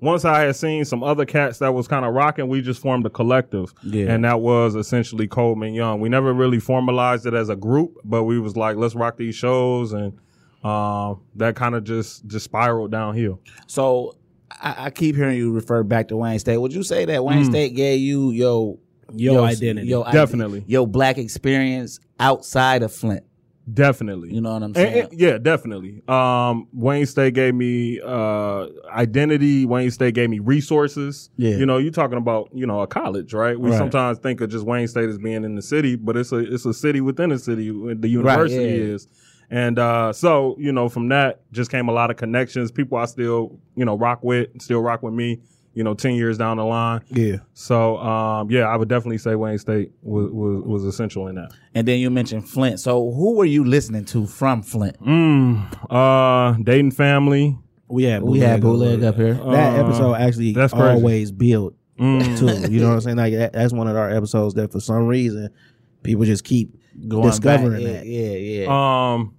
[0.00, 3.04] once I had seen some other cats that was kind of rocking, we just formed
[3.06, 3.72] a collective.
[3.82, 4.12] Yeah.
[4.12, 6.00] And that was essentially Coleman Young.
[6.00, 9.34] We never really formalized it as a group, but we was like, let's rock these
[9.34, 10.18] shows and
[10.62, 13.40] um that kind of just just spiraled downhill.
[13.66, 14.16] So
[14.50, 16.58] I, I keep hearing you refer back to Wayne State.
[16.58, 17.50] Would you say that Wayne Mm.
[17.50, 18.78] State gave you your
[19.14, 19.86] Your identity.
[19.88, 20.64] your ide- Definitely.
[20.66, 23.24] your black experience outside of Flint?
[23.72, 24.34] Definitely.
[24.34, 25.08] You know what I'm saying?
[25.10, 26.02] and- yeah, definitely.
[26.08, 29.64] Um, Wayne State gave me uh, identity.
[29.64, 31.30] Wayne State gave me resources.
[31.36, 31.56] Yeah.
[31.56, 33.58] You know, you're talking about you know a college, right?
[33.58, 33.78] We Right.
[33.78, 36.66] sometimes think of just Wayne State as being in the city, but it's a it's
[36.66, 37.70] a city within a city.
[37.94, 38.94] The university yeah.
[38.94, 39.06] is.
[39.50, 42.70] And uh, so, you know, from that just came a lot of connections.
[42.70, 45.40] People I still, you know, rock with, still rock with me.
[45.72, 47.00] You know, ten years down the line.
[47.10, 47.36] Yeah.
[47.54, 51.52] So, um, yeah, I would definitely say Wayne State was was, was essential in that.
[51.76, 52.80] And then you mentioned Flint.
[52.80, 55.00] So who were you listening to from Flint?
[55.00, 57.56] Mm, uh, Dayton family.
[57.88, 59.34] We had We had bootleg bootleg up here.
[59.34, 60.88] That Uh, episode actually that's crazy.
[60.94, 62.38] always built Mm.
[62.38, 62.72] too.
[62.72, 63.16] You know what I'm saying?
[63.18, 65.50] Like that, that's one of our episodes that for some reason
[66.02, 66.74] people just keep
[67.06, 68.06] Going discovering back, that.
[68.06, 68.62] Yeah, yeah.
[68.64, 69.12] yeah.
[69.14, 69.34] Um,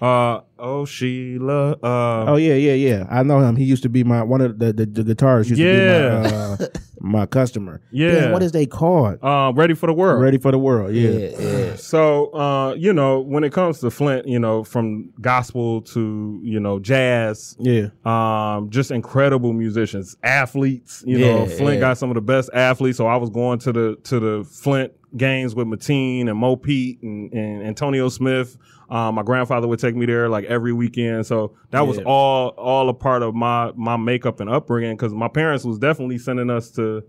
[0.00, 1.72] uh, oh Sheila.
[1.82, 3.06] Uh, Oh yeah, yeah, yeah.
[3.10, 3.56] I know him.
[3.56, 6.22] He used to be my one of the the, the guitars used Yeah.
[6.22, 6.68] to be my, uh,
[7.00, 7.80] my customer.
[7.90, 8.12] Yeah.
[8.12, 9.18] Damn, what is they called?
[9.22, 10.20] uh, ready for the world.
[10.22, 10.94] Ready for the world.
[10.94, 11.10] Yeah.
[11.10, 11.76] yeah, yeah.
[11.76, 16.60] So, uh, you know, when it comes to Flint, you know, from gospel to you
[16.60, 17.88] know jazz, Yeah.
[18.04, 21.02] um, just incredible musicians, athletes.
[21.06, 21.80] You know, Flint yeah.
[21.88, 22.98] got some of the best athletes.
[22.98, 27.00] So I was going to the to the Flint games with Mateen and Mo Pete
[27.02, 28.56] and, and Antonio Smith.
[28.90, 31.26] Um, my grandfather would take me there like every weekend.
[31.26, 35.28] So that was all all a part of my my makeup and upbringing because my
[35.28, 37.02] parents was definitely sending us to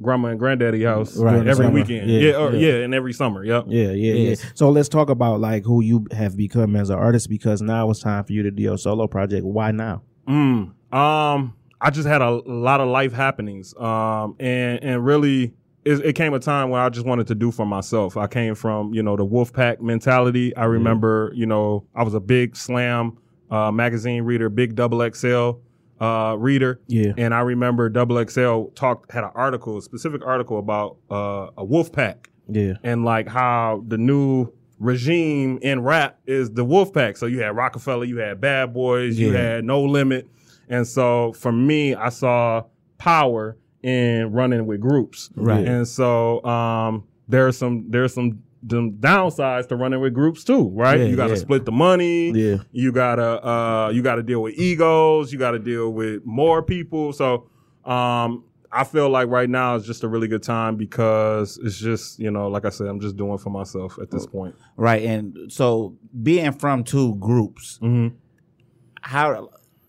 [0.00, 1.70] grandma and granddaddy house Right, every summer.
[1.70, 2.08] weekend.
[2.08, 2.68] Yeah, Yeah, or, yeah.
[2.68, 3.44] yeah, and every summer.
[3.44, 3.64] Yep.
[3.68, 4.34] Yeah, yeah, yeah.
[4.54, 8.00] So let's talk about like who you have become as an artist because now it's
[8.00, 9.44] time for you to do your solo project.
[9.44, 10.02] Why now?
[10.28, 13.74] Mm, um, I just had a, lot of life happenings.
[13.76, 17.50] Um, and and really, it, it came a time where I just wanted to do
[17.50, 18.16] for myself.
[18.16, 20.54] I came from you know the Wolfpack mentality.
[20.56, 23.18] I remember you know I was a big Slam
[23.50, 25.52] uh, magazine reader, big Double XL
[26.00, 26.80] uh, reader.
[26.86, 27.12] Yeah.
[27.18, 31.64] And I remember Double XL talked had an article, a specific article about uh, a
[31.66, 32.74] Wolfpack Yeah.
[32.82, 37.18] and like how the new regime in rap is the Wolfpack.
[37.18, 40.26] So you had Rockefeller, you had Bad Boys, you had No Limit,
[40.68, 42.64] and so for me, I saw
[42.96, 45.30] power in running with groups.
[45.34, 45.66] Right.
[45.66, 51.00] And so um, there's some there's some them downsides to running with groups too, right?
[51.00, 51.38] Yeah, you got to yeah.
[51.40, 52.30] split the money.
[52.30, 52.56] Yeah.
[52.72, 55.32] You gotta uh, you gotta deal with egos.
[55.32, 57.14] You gotta deal with more people.
[57.14, 57.48] So
[57.86, 62.18] um, I feel like right now is just a really good time because it's just
[62.18, 64.54] you know, like I said, I'm just doing for myself at this point.
[64.76, 65.04] Right.
[65.04, 68.14] And so being from two groups, Mm-hmm.
[69.00, 69.48] how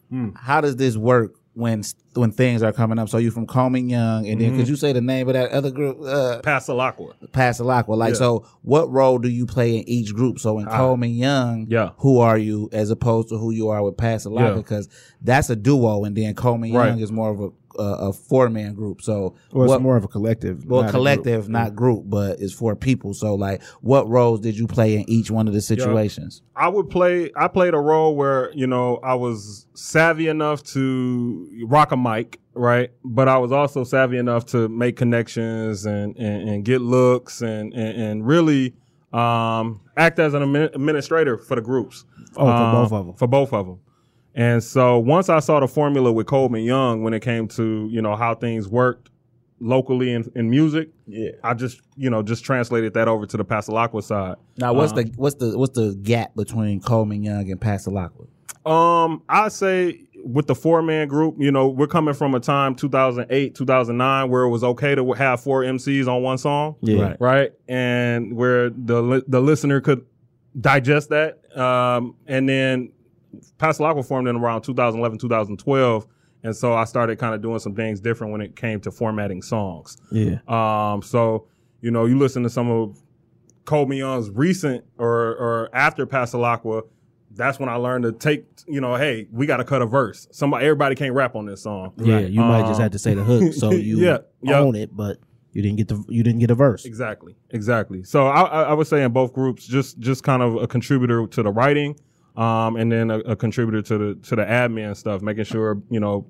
[0.09, 0.29] Hmm.
[0.35, 1.83] how does this work when
[2.13, 3.07] when things are coming up?
[3.09, 4.57] So you from Coleman Young, and then Mhm.
[4.57, 5.99] could you say the name of that other group?
[6.01, 7.13] Uh, Passalacqua.
[7.31, 7.95] Passalacqua.
[7.97, 8.19] Like, Yeah.
[8.19, 10.39] so what role do you play in each group?
[10.39, 10.77] So in Ah.
[10.77, 11.91] Coleman Young, Yeah.
[11.97, 14.39] who are you as opposed to who you are with Passalacqua?
[14.49, 14.53] Yeah.
[14.53, 14.87] Because
[15.21, 16.89] that's a duo, and then Coleman Right.
[16.89, 19.01] Young is more of a a, a four man group.
[19.01, 20.65] So Well, it's what- more of a collective.
[20.65, 21.51] well, not collective, group.
[21.51, 23.13] not group, but it's for people.
[23.13, 26.41] So like, what roles did you play in each one of the situations?
[26.55, 27.31] I would play.
[27.35, 32.39] I played a role where you know I was savvy enough to rock a mic,
[32.53, 32.91] right?
[33.03, 37.73] But I was also savvy enough to make connections and and, and get looks and
[37.73, 38.73] and, and really
[39.13, 42.05] um, act as an administrator for the groups.
[42.37, 43.15] Oh, for Um, both of them.
[43.15, 43.79] For both of them.
[44.35, 48.01] And so once I saw the formula with Coleman Young when it came to you
[48.01, 49.09] know how things worked
[49.59, 51.31] locally in, in music, Yeah.
[51.43, 54.35] I just you know just translated that over to the Passalacqua side.
[54.57, 58.27] Now, what's Uh, the what's the what's the gap between Coleman Young and Passalacqua?
[58.65, 62.75] Um, I say with the four man group, you know, we're coming from a time
[62.75, 67.01] 2008, 2009 where it was okay to have four MCs on one song, Yeah.
[67.01, 67.17] Right.
[67.19, 67.51] right?
[67.67, 70.05] And where the the listener could
[70.59, 71.39] digest that.
[71.57, 72.91] Um, and then
[73.57, 76.07] Passalacqua formed in around 2011, 2012.
[76.43, 79.41] And so I started kind of doing some things different when it came to formatting
[79.41, 79.97] songs.
[80.11, 80.39] Yeah.
[80.47, 81.47] Um, so
[81.81, 82.99] you know, you listen to some of
[83.65, 86.83] Coleman Young's recent or or after Passalacqua,
[87.33, 90.27] that's when I learned to take, you know, hey, we got to cut a verse.
[90.31, 91.93] Somebody, everybody can't rap on this song.
[91.97, 92.19] Yeah.
[92.19, 94.19] You might just Um, have to say the hook so you Yeah,
[94.59, 95.17] own it, but
[95.53, 96.85] you didn't get the you didn't get a verse.
[96.85, 98.03] Exactly, exactly.
[98.03, 101.25] So I, I, I would say in both groups, just just kind of a contributor
[101.27, 101.95] to the writing,
[102.35, 105.99] um, and then a, a contributor to the to the admin stuff, making sure you
[105.99, 106.25] know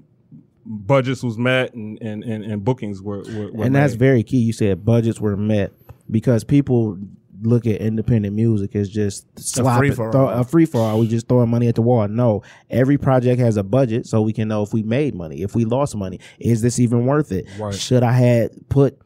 [0.66, 4.00] budgets was met and and, and, and bookings were, were, were and that's made.
[4.00, 4.38] very key.
[4.38, 5.72] You said budgets were met
[6.10, 6.98] because people
[7.42, 10.30] look at independent music as just sloppy, free-for-all.
[10.30, 11.00] a free for all.
[11.00, 12.08] We just throwing money at the wall.
[12.08, 15.56] No, every project has a budget, so we can know if we made money, if
[15.56, 16.20] we lost money.
[16.40, 17.48] Is this even worth it?
[17.58, 17.74] Right.
[17.74, 19.00] Should I had put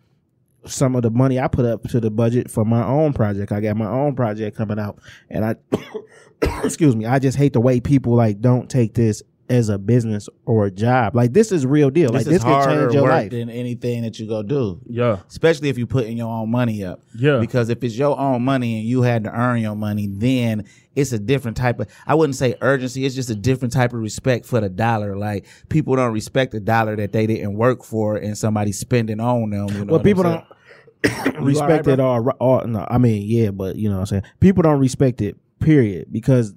[0.67, 3.51] some of the money I put up to the budget for my own project?
[3.51, 4.99] I got my own project coming out,
[5.29, 5.55] and I
[6.63, 7.05] excuse me.
[7.05, 10.71] I just hate the way people like don't take this as a business or a
[10.71, 11.15] job.
[11.15, 12.09] Like this is real deal.
[12.09, 13.31] like this this can change your work life.
[13.31, 14.81] than anything that you go do.
[14.87, 17.01] yeah, Especially if you putting your own money up.
[17.15, 17.37] Yeah.
[17.37, 21.11] Because if it's your own money and you had to earn your money, then it's
[21.11, 24.45] a different type of I wouldn't say urgency, it's just a different type of respect
[24.45, 25.15] for the dollar.
[25.15, 29.51] Like people don't respect the dollar that they didn't work for and somebody spending on
[29.51, 29.67] them.
[29.69, 30.45] You know well, people don't
[31.39, 32.59] respect it all, all.
[32.59, 34.23] Uh, uh, no, I mean, yeah, but you know what I'm saying.
[34.39, 35.37] People don't respect it.
[35.59, 36.11] Period.
[36.11, 36.53] Because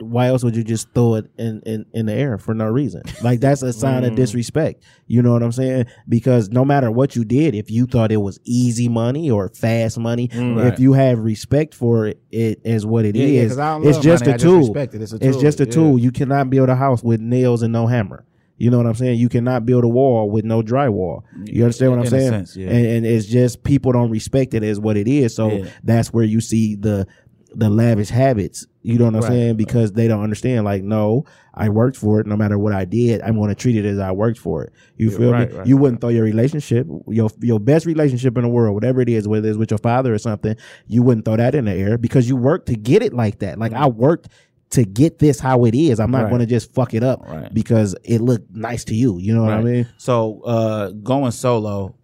[0.00, 3.02] why else would you just throw it in, in, in the air for no reason?
[3.22, 4.16] Like that's a sign of mm.
[4.16, 4.82] disrespect.
[5.06, 5.86] You know what I'm saying?
[6.08, 9.98] Because no matter what you did, if you thought it was easy money or fast
[9.98, 10.72] money, mm, Right.
[10.72, 13.98] if you have respect for it, it as what it Yeah, yeah, is, don't it's
[13.98, 14.76] just money, a I just tool.
[14.76, 14.94] it.
[14.94, 15.70] It's a It's just a yeah.
[15.70, 15.98] tool.
[15.98, 18.24] You cannot build a house with nails and no hammer.
[18.58, 19.18] You know what I'm saying?
[19.18, 21.22] You cannot build a wall with no drywall.
[21.44, 22.30] You understand what I'm In saying?
[22.30, 22.68] sense, yeah.
[22.70, 25.34] and, and it's just people don't respect it as what it is.
[25.34, 25.68] So Yeah.
[25.84, 27.06] that's where you see the
[27.54, 28.66] the lavish habits.
[28.82, 29.28] You know what I'm Right.
[29.28, 29.56] saying?
[29.56, 30.66] Because they don't understand.
[30.66, 32.26] Like, no, I worked for it.
[32.26, 34.72] No matter what I did, I'm going to treat it as I worked for it.
[34.98, 35.56] You feel right, me?
[35.58, 39.08] right, you wouldn't throw your relationship, your your best relationship in the world, whatever it
[39.08, 41.96] is, whether it's with your father or something, you wouldn't throw that in the air
[41.96, 43.58] because you worked to get it like that.
[43.58, 43.78] Like mm.
[43.78, 44.28] I worked
[44.70, 45.98] to get this how it is.
[45.98, 46.28] I'm not Right.
[46.28, 47.52] going to just fuck it up Right.
[47.54, 49.18] because it looked nice to you.
[49.18, 49.86] You know what I mean?
[49.96, 51.94] So uh going solo,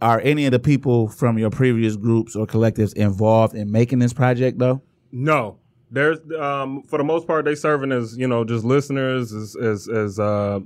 [0.00, 4.12] are any of the people from your previous groups or collectives involved in making this
[4.12, 4.80] project though?
[5.12, 5.58] No,
[5.90, 9.88] there's um for the most part they serving as you know just listeners as as
[9.88, 10.60] as uh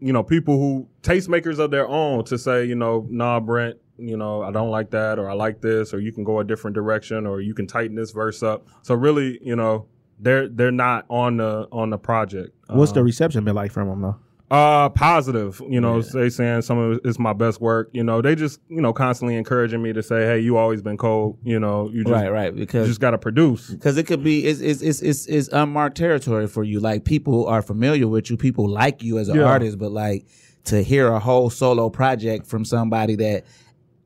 [0.00, 4.16] you know people who tastemakers of their own to say you know nah Brent you
[4.16, 6.74] know I don't like that or I like this or you can go a different
[6.74, 8.66] direction or you can tighten this verse up.
[8.82, 9.86] So really you know
[10.20, 12.54] they're they're not on the on the project.
[12.68, 14.16] What's the Um, reception been like from them though?
[14.50, 15.60] uh, positive.
[15.68, 17.90] You know, they saying some of it's my best work.
[17.92, 20.96] You know, they just you know constantly encouraging me to say, hey, you always been
[20.96, 21.36] cold.
[21.44, 22.52] You know, you just right, right.
[22.54, 23.68] you Because just got to produce.
[23.70, 26.80] because it could be it's, it's it's it's it's unmarked territory for you.
[26.80, 29.44] Like people are familiar with you, people like you as an Yeah.
[29.44, 30.24] artist, but like
[30.64, 33.44] to hear a whole solo project from somebody that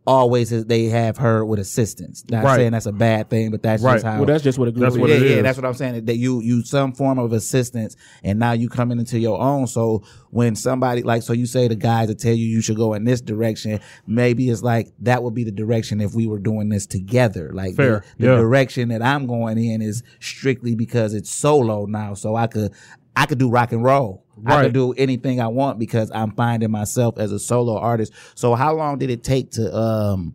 [0.06, 2.24] always they have her with assistance.
[2.30, 2.56] Not Right.
[2.56, 3.94] saying that's a bad thing, but that's Right.
[3.94, 4.16] just how.
[4.16, 5.00] Well, that's just what a group That's is.
[5.00, 5.42] what yeah, it yeah, is.
[5.44, 6.04] that's what I'm saying.
[6.06, 9.66] That you you some form of assistance, and now you coming into your own.
[9.68, 12.94] So when somebody like, so you say the guys that tell you you should go
[12.94, 16.68] in this direction, maybe it's like that would be the direction if we were doing
[16.68, 17.50] this together.
[17.54, 18.36] Like the- the, yeah.
[18.36, 22.72] direction that I'm going in is strictly because it's solo now, so I could
[23.14, 24.24] I could do rock and roll.
[24.46, 28.12] I can do anything I want because I'm finding myself as a solo artist.
[28.34, 30.34] So how long did it take to um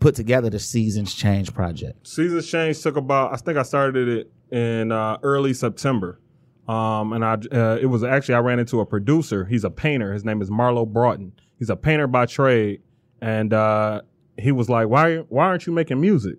[0.00, 2.06] put together the Seasons Change project?
[2.06, 6.20] Seasons Change took about I think I started it in uh, early September.
[6.66, 9.46] Um, and I uh, it was actually I ran into a producer.
[9.46, 10.12] He's a painter.
[10.12, 11.32] His name is Marlo Broughton.
[11.58, 12.82] He's a painter by trade,
[13.22, 14.02] and uh,
[14.36, 16.36] he was like, "Why why aren't you making music?"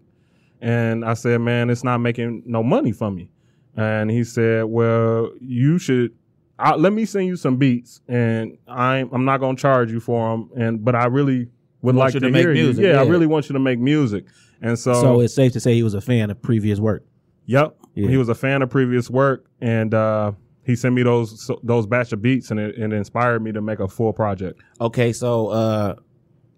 [0.61, 3.31] And I said, "Man, it's not making no money for me."
[3.75, 6.13] And he said, "Well, you should."
[6.59, 10.29] I, let me send you some beats, and I'm I'm not gonna charge you for
[10.31, 11.47] them, and but I really
[11.81, 12.89] would Want like you to, to make hear music, you.
[12.91, 14.25] Yeah, I really want you to make music,
[14.61, 17.05] and so So it's safe to say he was a fan of previous work.
[17.45, 17.77] Yep.
[17.95, 18.09] Yeah.
[18.09, 21.87] He was a fan of previous work and uh, he sent me those so, those
[21.87, 24.61] batch of beats and it, and it inspired me to make a full project.
[24.79, 25.95] Okay, so uh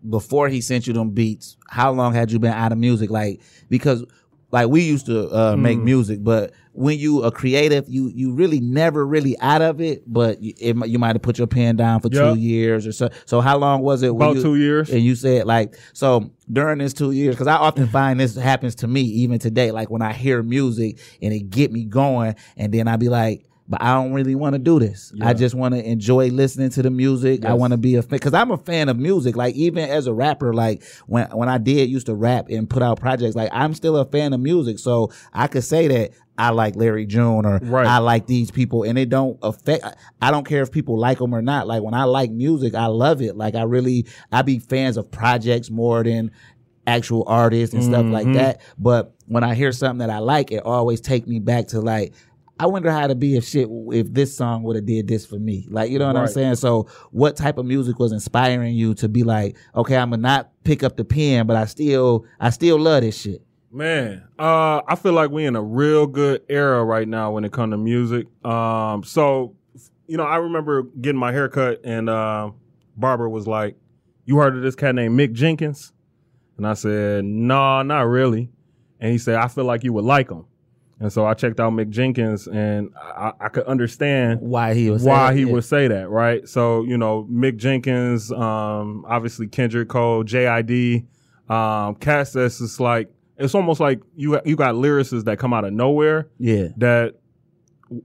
[0.09, 3.09] before he sent you them beats, how long had you been out of music?
[3.09, 4.03] Like because
[4.51, 5.83] like we used to uh make Mm.
[5.83, 10.41] music, but when you a creative, you you really never really out of it, but
[10.41, 12.33] you, it, might- you might have put your pen down for Yeah.
[12.33, 13.09] two years or so.
[13.25, 14.11] So how long was it?
[14.11, 14.89] About you- two years.
[14.89, 18.75] And you said like so during this two years, because I often find this happens
[18.75, 19.71] to me even today.
[19.71, 23.45] Like when I hear music and it get me going, and then I be like,
[23.71, 25.13] but I don't really want to do this.
[25.21, 27.45] I just want to enjoy listening to the music.
[27.45, 29.37] I want to be a fan because I'm a fan of music.
[29.37, 32.83] Like even as a rapper, like when when I did used to rap and put
[32.83, 34.77] out projects, like I'm still a fan of music.
[34.77, 36.11] So I could say that.
[36.37, 37.85] I like Larry June or Right.
[37.85, 41.19] I like these people and it don't affect I- I don't care if people like
[41.19, 41.67] them or not.
[41.67, 43.37] Like when I like music, I love it.
[43.37, 46.31] Like I really I be fans of projects more than
[46.87, 48.33] actual artists and stuff like mm-hmm.
[48.33, 48.61] that.
[48.79, 52.13] But when I hear something that I like, it always take me back to like
[52.61, 55.39] I wonder how to be if shit if this song would have did this for
[55.39, 55.65] me.
[55.71, 56.57] Like you know what I'm saying?
[56.57, 60.51] So what type of music was inspiring you to be like, okay, I'm gonna not
[60.63, 63.41] pick up the pen, but I still I still love this shit.
[63.71, 67.51] Man, uh, I feel like we in a real good era right now when it
[67.51, 68.27] comes to music.
[68.45, 69.55] Um, so,
[70.05, 72.51] you know, I remember getting my hair cut and uh,
[72.95, 73.75] barber was like,
[74.25, 75.93] "You heard of this cat named Mick Jenkins?"
[76.57, 78.51] And I said, "No, not really."
[78.99, 80.45] And he said, "I feel like you would like him."
[81.01, 85.03] And so I checked out Mick Jenkins, and I, I could understand Why he was
[85.03, 85.51] why he yeah.
[85.51, 86.47] would say that, right?
[86.47, 91.07] So you know, Mick Jenkins, um, obviously Kendrick Cole, JID,
[91.49, 95.73] um, that's just like it's almost like you you got lyricists that come out of
[95.73, 96.67] nowhere Yeah.
[96.77, 97.15] that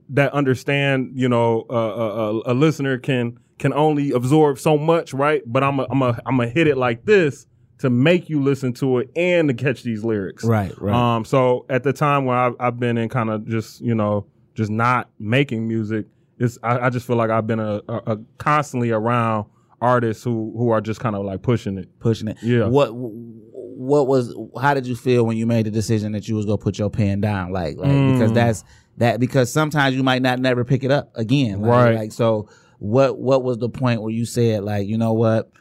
[0.09, 1.11] that understand.
[1.13, 2.07] You know, uh, a,
[2.39, 5.43] a, a listener can can only absorb so much, right?
[5.45, 7.45] But I'm a, I'm a, I'm gonna hit it like this
[7.79, 10.93] to make you listen to it and to catch these lyrics, Right, right.
[11.15, 14.25] um, so at the time where I've, I've been in kind of just you know
[14.55, 16.07] just not making music,
[16.39, 19.45] it's I, I just feel like I've been a, a, a constantly around
[19.79, 21.87] artists who who are just kind of like pushing it.
[21.99, 22.37] pushing it.
[22.41, 22.65] Yeah.
[22.65, 26.45] What what was how did you feel when you made the decision that you was
[26.45, 27.51] gonna put your pen down?
[27.51, 28.35] Like like because Mm.
[28.35, 28.63] that's
[28.97, 31.61] that because sometimes you might not never pick it up again.
[31.61, 31.95] Like, Right.
[31.95, 35.51] Like so what what was the point where you said like, you know what?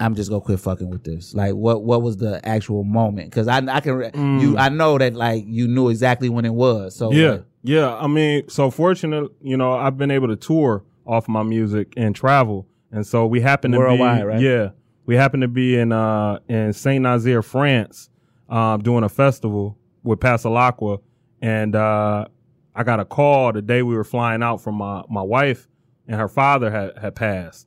[0.00, 1.34] I'm just gonna quit fucking with this.
[1.34, 3.30] Like, what what was the actual moment?
[3.30, 6.54] Because I I can re- you I know that like you knew exactly when it
[6.54, 6.96] was.
[6.96, 7.14] So Mm.
[7.16, 7.94] yeah, like, yeah.
[7.96, 12.14] I mean, so fortunate, you know, I've been able to tour off my music and
[12.14, 12.66] travel.
[12.90, 14.40] And so we happened to Worldwide, be right?
[14.40, 14.68] yeah,
[15.06, 18.08] we happened to be in uh in Saint Nazaire, France,
[18.48, 21.00] um, doing a festival with Passalacqua,
[21.40, 22.26] and uh,
[22.74, 25.68] I got a call the day we were flying out from my my wife
[26.08, 27.66] and her father had had passed.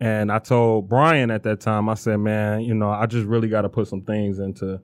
[0.00, 3.48] And I told Brian at that time, I said, man, you know, I just really
[3.48, 4.80] got to put some things into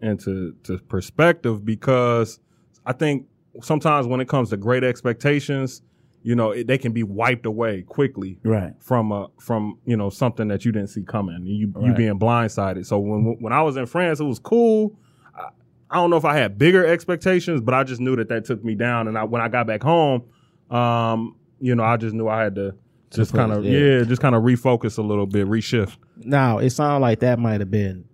[0.00, 2.40] into to perspective because
[2.86, 3.26] I think
[3.60, 5.82] sometimes when it comes to great expectations,
[6.24, 8.72] you know, it, they can be wiped away quickly Right.
[8.80, 11.44] from a from you know something that you didn't see coming.
[11.44, 11.96] You you Right.
[11.96, 12.86] being blindsided.
[12.86, 14.96] So when when I was in France, it was cool.
[15.36, 15.48] I,
[15.90, 18.64] I don't know if I had bigger expectations, but I just knew that that took
[18.64, 19.08] me down.
[19.08, 20.22] And I, when I got back home,
[20.70, 22.74] um, you know, I just knew I had to
[23.14, 23.78] just kind of yeah.
[23.98, 24.04] yeah.
[24.04, 25.96] just kind of refocus a little bit, reshift.
[26.16, 28.04] Now it sounded like that might have been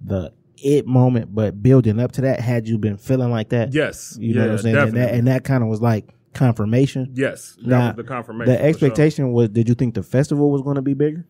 [0.00, 0.32] the
[0.64, 4.34] it moment, but building up to that, had you been feeling like that, Yes, you
[4.34, 7.10] know yeah, what I'm saying, and that, and that kind of was like confirmation.
[7.14, 8.52] yes, that Now, was the confirmation.
[8.52, 8.68] The for sure.
[8.70, 11.26] expectation was, did you think the festival was going to be bigger?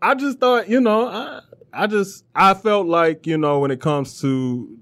[0.00, 1.40] I just thought, you know, I,
[1.72, 4.76] I just I felt like, you know, when it comes to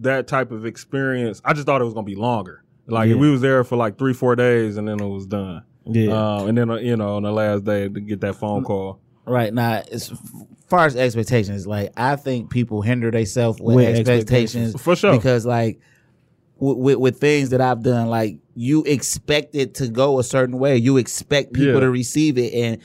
[0.00, 2.64] that type of experience, I just thought it was gonna be longer.
[2.86, 3.16] Like Yeah.
[3.16, 5.64] we was there for like three, four days, and then it was done.
[5.86, 6.36] Yeah.
[6.36, 9.00] Um, and then uh, you know, on the last day to get that phone call.
[9.26, 10.12] Right now, as
[10.66, 14.82] far as expectations, like I think people hinder themselves with, With expectations, expectations.
[14.82, 15.12] For sure.
[15.16, 15.80] because like
[16.58, 20.58] with, with with things that I've done, like you expect it to go a certain
[20.58, 21.80] way, you expect people Yeah.
[21.80, 22.78] to receive it, and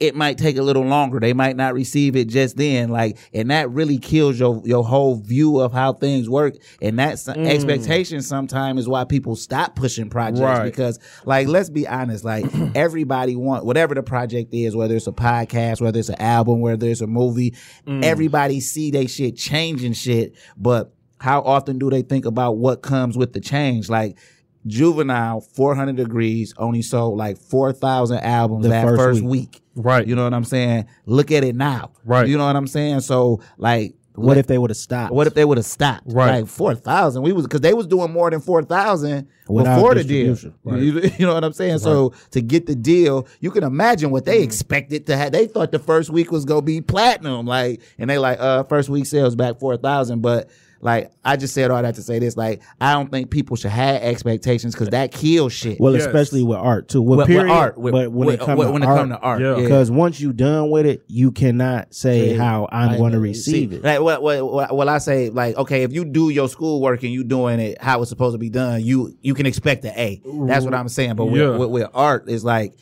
[0.00, 1.20] it might take a little longer.
[1.20, 5.16] They might not receive it just then, like, and that really kills your your whole
[5.16, 6.56] view of how things work.
[6.80, 7.46] And that s mm.
[7.46, 10.64] expectation sometimes is why people stop pushing projects Right.
[10.64, 15.12] because, like, let's be honest, like everybody want whatever the project is, whether it's a
[15.12, 17.54] podcast, whether it's an album, whether it's a movie,
[17.86, 18.02] mm.
[18.02, 23.18] everybody see they shit changing shit, but how often do they think about what comes
[23.18, 23.90] with the change?
[23.90, 24.16] Like
[24.66, 29.30] Juvenile, 400 Degreez only sold like 4,000 albums The that first first, week.
[29.30, 29.62] week.
[29.74, 30.06] Right.
[30.06, 30.86] You know what I'm saying?
[31.06, 31.92] Look at it now.
[32.04, 32.28] Right.
[32.28, 33.00] You know what I'm saying?
[33.00, 35.14] So like, What if they would have stopped?
[35.14, 36.02] what if they would have stopped?
[36.06, 36.40] Right.
[36.40, 37.22] Like four thousand.
[37.22, 40.36] We was because they was doing more than four thousand Without before the deal.
[40.62, 40.82] Right.
[40.82, 41.78] You, you know what I'm saying?
[41.78, 44.30] So to get the deal, you can imagine what Mm-hmm.
[44.32, 45.32] they expected to have.
[45.32, 48.90] They thought the first week was gonna be platinum, like, and they like, uh, first
[48.90, 50.50] week sales back four thousand, but.
[50.82, 53.70] Like I just said all that to say this, like I don't think people should
[53.70, 55.78] have expectations because that kills shit.
[55.78, 56.06] Well, Yes.
[56.06, 57.02] especially with art too.
[57.02, 59.08] With, With- with art, with- but when with- it comes when- to it art, come
[59.10, 59.56] to art, Yeah.
[59.56, 59.62] yeah.
[59.62, 63.72] because once you're done with it, you cannot say how I'm going to see, receive
[63.74, 63.84] it.
[63.84, 67.12] Like what, what, what, well, I say like, okay, if you do your schoolwork and
[67.12, 70.22] you doing it how it's supposed to be done, you you can expect an A.
[70.46, 71.14] That's what I'm saying.
[71.16, 71.50] But Yeah.
[71.50, 72.74] with, with, with art, is like,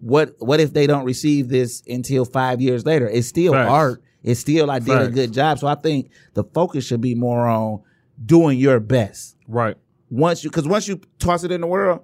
[0.00, 3.08] what what if they don't receive this until five years later?
[3.08, 3.70] It's still Facts.
[3.70, 4.02] art.
[4.24, 5.58] It's still I did a good job.
[5.60, 7.82] So I think the focus should be more on
[8.24, 9.36] doing your best.
[9.46, 9.76] Right.
[10.10, 12.00] Once you, because once you toss it in the world,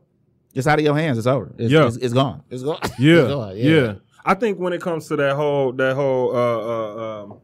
[0.54, 1.16] it's out of your hands.
[1.18, 1.52] It's over.
[1.58, 1.86] It's, Yeah.
[1.86, 2.42] it's, it's gone.
[2.50, 2.78] It's gone.
[2.98, 3.56] Yeah, It's gone.
[3.56, 3.94] yeah.
[4.24, 7.40] I think when it comes to that whole that whole uh, uh, um,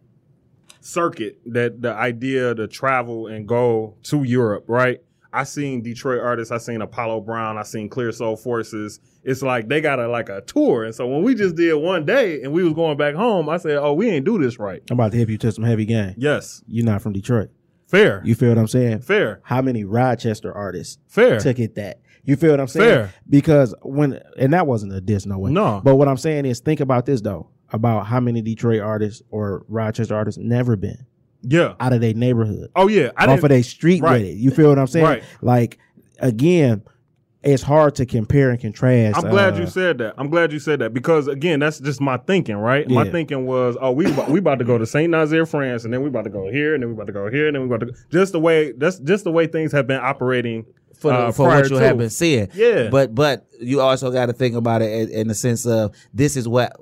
[0.80, 5.00] circuit, that the idea to travel and go to Europe, right?
[5.36, 9.00] I seen Detroit artists, I seen Apollo Brown, I seen Clear Soul Forces.
[9.22, 12.04] It's like they got a like a tour, and so when we just did one
[12.06, 14.82] day and we was going back home, I said, "Oh, we ain't do this right."
[14.90, 16.14] I'm about to hit you to some heavy game.
[16.16, 17.50] Yes, You're not from Detroit.
[17.86, 19.00] fair, You feel what I'm saying?
[19.00, 21.38] fair, How many Rochester artists fair.
[21.38, 22.00] took it that?
[22.24, 22.88] You feel what I'm saying?
[23.06, 23.14] Fair.
[23.28, 25.50] Because when and that wasn't a diss, no way.
[25.52, 25.80] No.
[25.84, 29.64] But what I'm saying is, think about this though, about how many Detroit artists or
[29.68, 31.06] Rochester artists never been
[31.48, 31.74] Yeah.
[31.80, 33.10] out of their neighborhood, Oh yeah.
[33.16, 34.20] I off of their street Right.
[34.22, 34.36] with it.
[34.36, 35.06] You feel what I'm saying?
[35.06, 35.22] Right.
[35.42, 35.78] Like
[36.18, 36.82] again,
[37.42, 39.16] it's hard to compare and contrast.
[39.16, 40.14] I'm glad uh, you said that.
[40.18, 42.88] I'm glad you said that because again, that's just my thinking, right?
[42.90, 46.02] My thinking was, oh, we we about to go to Saint Nazaire, France, and then
[46.02, 47.68] we about to go here, and then we about to go here, and then we
[47.68, 47.98] about to go.
[48.10, 50.66] just the way that's just the way things have been operating
[51.10, 51.84] for, the, uh, for what you to.
[51.84, 52.48] have been seeing.
[52.54, 52.88] Yeah.
[52.90, 56.36] But but you also got to think about it in, in the sense of this
[56.36, 56.72] is what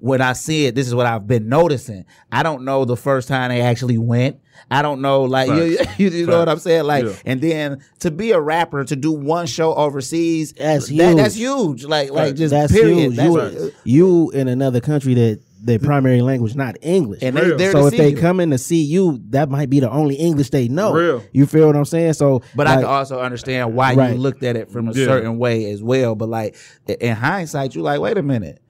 [0.00, 2.04] when I see it, this is what I've been noticing.
[2.30, 4.38] I don't know the first time they actually went.
[4.70, 5.98] I don't know, like you, Facts.
[5.98, 7.12] you, you know what I'm saying, like, Yeah.
[7.24, 11.80] and then to be a rapper to do one show overseas, That's that- that's huge.
[11.80, 11.84] huge.
[11.84, 13.12] Like, like just That's period.
[13.12, 13.16] huge.
[13.16, 17.22] That's You, you in another country that their primary language not English.
[17.22, 17.56] and they, Real.
[17.58, 18.16] they're so to if see they you.
[18.16, 20.92] come in to see you, that might be the only English they know.
[20.92, 21.22] Real.
[21.32, 22.12] You feel what I'm saying?
[22.14, 24.12] So, But I can also understand why Right.
[24.14, 25.06] you looked at it from a Yeah.
[25.06, 26.14] certain way as well.
[26.14, 26.56] But like
[26.86, 28.60] in hindsight, you like, wait a minute.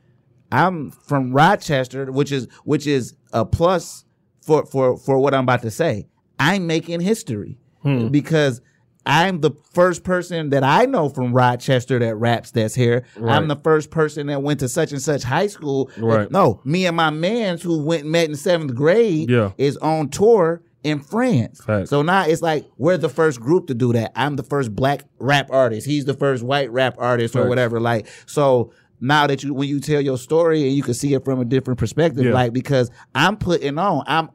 [0.51, 4.05] I'm from Rochester, which is which is a plus
[4.41, 6.07] for for for what I'm about to say.
[6.39, 8.09] I'm making history Hmm.
[8.09, 8.61] because
[9.09, 13.05] I'm the first person that I know from Rochester that raps that's here.
[13.17, 13.35] Right.
[13.35, 15.91] I'm the first person that went to such and such high school.
[15.97, 16.31] Right.
[16.31, 19.53] No, me and my mans who went and met in seventh grade Yeah.
[19.59, 21.61] is on tour in France.
[21.87, 24.13] So now it's like we're the first group to do that.
[24.15, 25.87] I'm the first black rap artist.
[25.87, 27.81] He's the first white rap artist or whatever.
[27.81, 31.25] Like so now that you when you tell your story and you can see it
[31.25, 32.33] from a different perspective, Yeah.
[32.33, 34.29] like because I'm putting on, I'm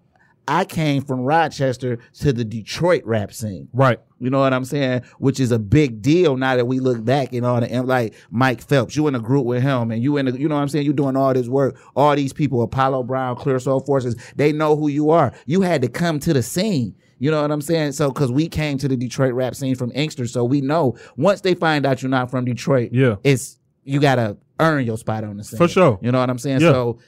[0.47, 3.69] I came from Rochester to the Detroit rap scene.
[3.73, 3.99] Right.
[4.19, 5.03] You know what I'm saying?
[5.17, 8.13] Which is a big deal now that we look back and all the and like
[8.29, 10.61] Mike Phelps, you in a group with him and you in the, you know what
[10.61, 10.85] I'm saying?
[10.85, 11.77] You doing all this work.
[11.95, 15.33] All these people, Apollo Brown, Clear Soul Forces, they know who you are.
[15.45, 16.95] You had to come to the scene.
[17.19, 17.93] You know what I'm saying?
[17.93, 21.39] So, cause we came to the Detroit rap scene from Inkster, so we know once
[21.39, 23.15] they find out you're not from Detroit, Yeah.
[23.23, 25.57] it's you gotta earn your spot on the scene.
[25.57, 25.99] For sure.
[26.01, 26.59] You know what I'm saying?
[26.61, 26.71] Yeah.
[26.71, 26.99] So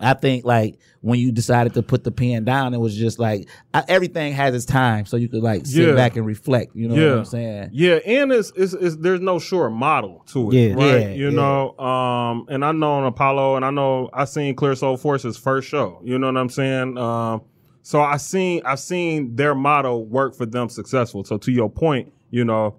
[0.00, 3.48] I think like when you decided to put the pen down, it was just like
[3.74, 5.94] I, everything has its time, so you could like sit Yeah.
[5.94, 6.74] back and reflect.
[6.74, 7.10] You know yeah.
[7.10, 7.70] what I'm saying?
[7.72, 10.54] Yeah, and it's, it's, it's there's no sure model to it.
[10.54, 10.74] Yeah.
[10.74, 11.00] Right.
[11.00, 14.74] Yeah, you know, um, and I know on Apollo and I know I seen Clear
[14.74, 16.00] Soul Force's first show.
[16.04, 16.98] You know what I'm saying?
[16.98, 17.42] Um,
[17.82, 21.24] so I seen I've seen their model work for them successful.
[21.24, 22.76] So to your point, you know,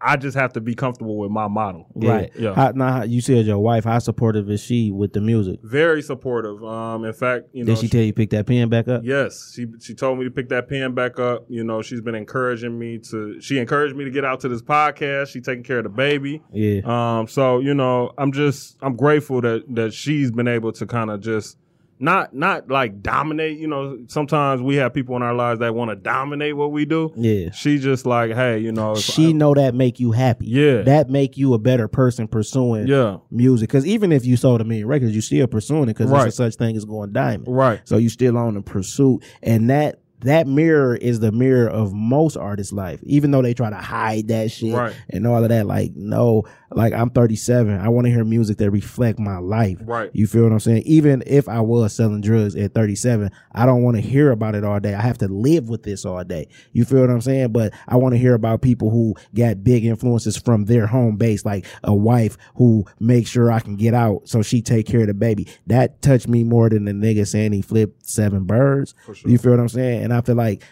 [0.00, 1.86] I just have to be comfortable with my model.
[1.94, 2.30] Right.
[2.38, 2.54] Yeah.
[2.54, 3.84] How, now, you said your wife.
[3.84, 5.60] How supportive is she with the music?
[5.62, 6.62] Very supportive.
[6.64, 9.02] Um, in fact, you know, Did she tell you pick that pen back up?
[9.04, 11.46] Yes, she she told me to pick that pen back up.
[11.48, 13.40] You know, she's been encouraging me to.
[13.40, 15.28] She encouraged me to get out to this podcast.
[15.28, 16.42] She taking care of the baby.
[16.52, 16.80] Yeah.
[16.84, 17.26] Um.
[17.28, 21.20] So you know, I'm just I'm grateful that that she's been able to kind of
[21.20, 21.58] just
[21.98, 23.58] not not like dominate.
[23.58, 26.84] You know, sometimes we have people in our lives that want to dominate what we
[26.84, 27.12] do.
[27.16, 27.50] Yeah.
[27.52, 30.46] She just like, hey, you know, She I- know that make you happy.
[30.46, 30.82] Yeah.
[30.82, 33.68] That make you a better person pursuing yeah, music.
[33.68, 36.22] Because even if you sold a million records, you still pursuing it because Right.
[36.22, 37.48] there's a such thing as going diamond.
[37.48, 37.80] right.
[37.84, 42.36] So you still on the pursuit, and that that mirror is the mirror of most
[42.36, 43.00] artists' life.
[43.02, 44.94] Even though they try to hide that shit Right.
[45.10, 48.70] and all of that, like no, like I'm 37, I want to hear music that
[48.70, 49.78] reflect my life.
[49.84, 50.10] Right.
[50.14, 50.82] You feel what I'm saying?
[50.86, 54.64] Even if I was selling drugs at 37, I don't want to hear about it
[54.64, 54.94] all day.
[54.94, 56.48] I have to live with this all day.
[56.72, 57.52] You feel what I'm saying?
[57.52, 61.44] But I want to hear about people who got big influences from their home base,
[61.44, 65.06] like a wife who makes sure I can get out so she take care of
[65.06, 65.46] the baby.
[65.66, 68.94] That touched me more than the nigga saying he flipped seven birds.
[69.04, 69.14] sure.
[69.30, 70.05] You feel what I'm saying?
[70.06, 70.62] And I feel like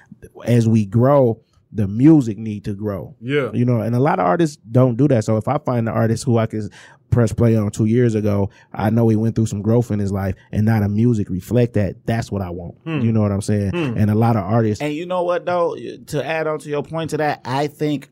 [0.46, 1.40] as we grow,
[1.72, 3.16] the music need to grow.
[3.20, 3.50] Yeah.
[3.52, 5.24] You know, and a lot of artists don't do that.
[5.24, 6.70] So if I find an artist who I can
[7.10, 10.12] press play on two years ago, I know he went through some growth in his
[10.12, 12.06] life and now the music reflect that.
[12.06, 12.78] That's what I want.
[12.84, 13.00] Hmm.
[13.00, 13.74] You know what I'm saying?
[13.74, 15.76] And a lot of artists And you know what though?
[16.06, 18.08] To add on to your point to that, I think,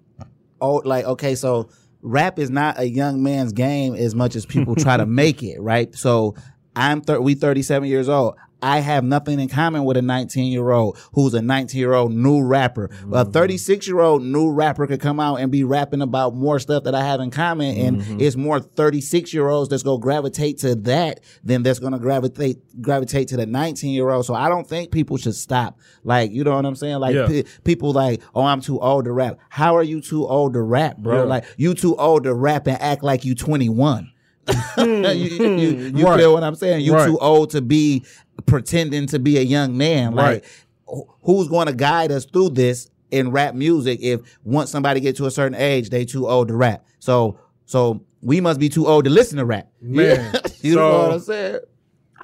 [0.60, 1.70] oh, like okay, so
[2.02, 5.60] rap is not a young man's game as much as people try to make it,
[5.60, 5.94] right?
[5.94, 6.34] So
[6.74, 8.34] I'm thir- we 37 years old.
[8.62, 12.12] I have nothing in common with a 19 year old who's a 19 year old
[12.12, 12.84] new rapper.
[12.84, 13.30] A mm-hmm.
[13.32, 16.94] 36 year old new rapper could come out and be rapping about more stuff that
[16.94, 17.76] I have in common.
[17.76, 18.20] And mm-hmm.
[18.20, 21.98] it's more 36 year olds that's going to gravitate to that than that's going to
[21.98, 24.26] gravitate, gravitate to the 19 year old.
[24.26, 25.78] So I don't think people should stop.
[26.04, 26.96] Like, you know what I'm saying?
[27.00, 27.26] Like Yeah.
[27.26, 29.38] pe- people like, oh, I'm too old to rap.
[29.48, 31.22] How are you too old to rap, bro?
[31.22, 31.22] Yeah.
[31.22, 34.10] Like you too old to rap and act like you 21.
[34.74, 36.18] Hmm, you you, hmm, you, you Right.
[36.18, 36.80] feel what I'm saying?
[36.80, 37.06] You Right.
[37.06, 38.04] too old to be
[38.46, 40.14] pretending to be a young man.
[40.14, 40.44] Like, Right.
[40.88, 44.00] wh- who's going to guide us through this in rap music?
[44.02, 46.84] If once somebody get to a certain age, they too old to rap.
[46.98, 49.68] So, so we must be too old to listen to rap.
[49.80, 51.58] Man, you know so- what I'm saying?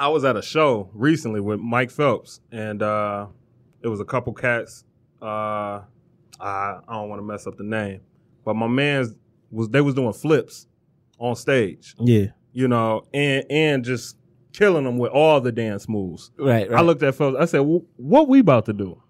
[0.00, 3.26] I was at a show recently with Mike Phelps, and uh,
[3.82, 4.84] it was a couple cats.
[5.20, 5.80] Uh,
[6.40, 8.00] I, I don't want to mess up the name,
[8.44, 9.14] but my man's
[9.50, 10.68] was they was doing flips
[11.18, 12.26] on stage, Yeah.
[12.52, 14.16] you know, and and just
[14.58, 16.30] killing them with all the dance moves.
[16.38, 16.78] Right, right.
[16.78, 17.36] I looked at Phelps.
[17.40, 19.00] I said, "Wh- "What we about to do?"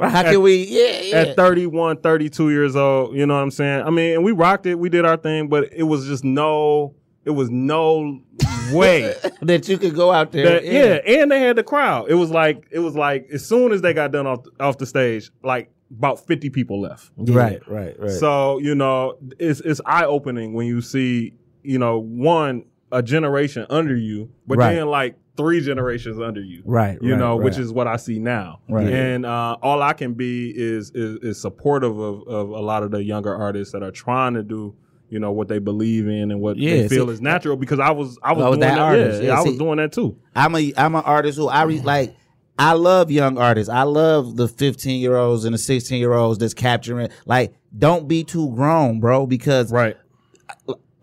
[0.00, 0.64] How at- can we?
[0.64, 1.16] Yeah, yeah.
[1.30, 3.82] At 31, 32 years old, you know what I'm saying?
[3.84, 6.94] I mean, and we rocked it, we did our thing, but it was just no,
[7.24, 8.20] it was no
[8.72, 9.14] way.
[9.42, 10.60] that you could go out there.
[10.60, 11.20] That- yeah.
[11.20, 12.06] and they had the crowd.
[12.08, 14.86] It was like it was like as soon as they got done off off the
[14.86, 17.10] stage, like about fifty people left.
[17.16, 18.10] Right, right, right.
[18.10, 22.64] So you know, it's it's eye opening when you see you know one
[22.94, 24.74] a generation under you, but Right.
[24.74, 26.62] then like three generations under you.
[26.64, 28.60] Right, You right, know, which is what I see now.
[28.68, 28.86] Right.
[28.86, 32.90] And uh, all I can be is, is is supportive of of a lot of
[32.92, 34.74] the younger artists that are trying to do.
[35.10, 37.78] You know what they believe in and what Yeah, they feel see- is natural because
[37.78, 38.80] I was I was I was doing that that.
[38.80, 39.22] artist.
[39.22, 40.16] Yeah, Yeah, I was doing that too.
[40.34, 42.14] I'm a I'm an artist who I re, like.
[42.56, 43.68] I love young artists.
[43.68, 47.08] I love the 15 year olds and the 16 year olds that's capturing.
[47.26, 49.26] Like, don't be too grown, bro.
[49.26, 49.96] Because Right.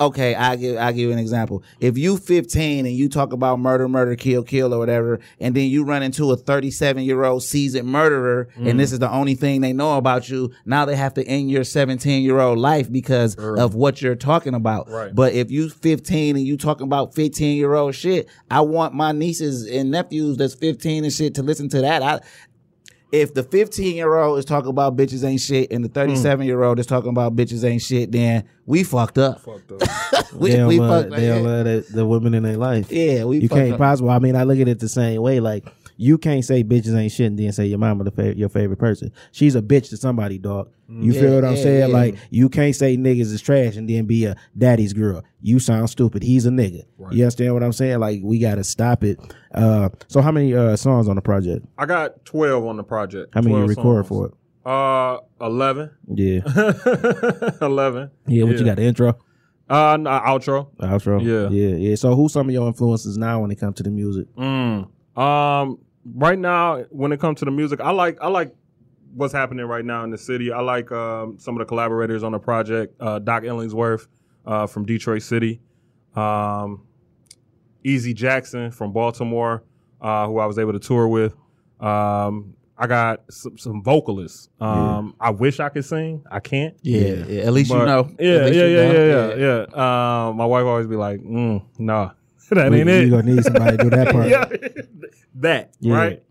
[0.01, 1.63] Okay, I give I give you an example.
[1.79, 5.69] If you 15 and you talk about murder, murder, kill, kill, or whatever, and then
[5.69, 8.93] you run into a 37 year old seasoned murderer, and this mm.
[8.93, 12.23] is the only thing they know about you, now they have to end your 17
[12.23, 14.89] year old life because of what you're talking about.
[14.89, 15.13] Right.
[15.13, 19.11] But if you 15 and you talking about 15 year old shit, I want my
[19.11, 22.01] nieces and nephews that's 15 and shit to listen to that.
[22.01, 22.19] I
[23.11, 25.93] if the 15 year old is talking about bitches ain't shit and the hmm.
[25.93, 29.41] 37 year old is talking about bitches ain't shit, then we fucked up.
[29.41, 30.33] Fucked up.
[30.33, 32.91] we, they don't we love, fucked they don't love the, the women in their life.
[32.91, 33.79] Yeah, we you fucked can't up.
[33.79, 34.09] possible.
[34.09, 35.39] I mean, I look at it the same way.
[35.39, 35.65] Like
[35.97, 38.77] you can't say bitches ain't shit and then say your mama the fa- your favorite
[38.79, 39.11] person.
[39.31, 40.69] She's a bitch to somebody, dog.
[40.89, 41.89] You feel what I'm yeah, saying?
[41.89, 41.95] yeah.
[41.95, 45.23] Like you can't say niggas is trash and then be a daddy's girl.
[45.41, 46.21] You sound stupid.
[46.21, 46.83] He's a nigga.
[47.11, 47.99] You understand what I'm saying?
[47.99, 49.17] Like we gotta stop it.
[49.53, 51.65] Uh, so how many uh, songs on the project?
[51.77, 53.33] I got 12 on the project.
[53.33, 54.07] How many you 12 record songs.
[54.09, 54.33] for it?
[54.63, 55.89] Uh, 11.
[56.13, 56.41] Yeah,
[57.61, 58.11] 11.
[58.27, 58.43] yeah.
[58.43, 58.75] What you got?
[58.75, 59.17] The intro,
[59.69, 60.67] Uh, no, outro.
[60.81, 61.21] outro.
[61.23, 61.49] Yeah.
[61.49, 61.95] yeah, yeah.
[61.95, 64.27] So who's some of your influences now when it comes to the music?
[64.35, 64.87] Mm.
[65.15, 65.79] Um,
[66.15, 68.53] right now, when it comes to the music, I like I like
[69.13, 70.51] what's happening right now in the city.
[70.51, 72.95] I like um, some of the collaborators on the project.
[72.99, 74.07] Uh, Doc Illingsworth
[74.45, 75.61] uh, from Detroit City,
[76.15, 76.83] um,
[77.83, 79.63] Easy Jackson from Baltimore,
[80.01, 81.35] uh, who I was able to tour with.
[81.79, 84.49] Um, I got some, some vocalists.
[84.59, 86.23] Um, I wish I could sing.
[86.31, 86.75] I can't.
[86.81, 88.09] Yeah, yeah, at least you know.
[88.19, 90.27] Yeah, yeah, yeah, yeah, yeah, yeah.
[90.29, 92.11] Um, my wife always be like, mm, "Nah,
[92.55, 94.27] that We- ain't it." You gonna need somebody to do that part.
[94.29, 94.45] yeah,
[95.35, 95.95] that Yeah.
[95.95, 96.23] right.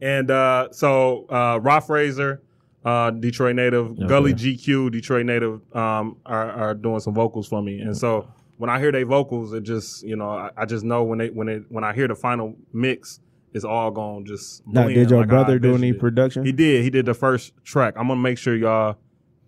[0.00, 2.40] And uh, so uh, Rob Fraser,
[2.84, 7.80] uh, Detroit native, Gully GQ, Detroit native, um, are, are doing some vocals for me.
[7.80, 11.02] And so when I hear their vocals, it just you know I, I just know
[11.04, 13.20] when they when it when I hear the final mix,
[13.54, 14.62] it's all gonna just.
[14.66, 16.44] Now, did your like brother do any production?
[16.44, 16.84] He did.
[16.84, 17.94] He did the first track.
[17.96, 18.98] I'm gonna make sure y'all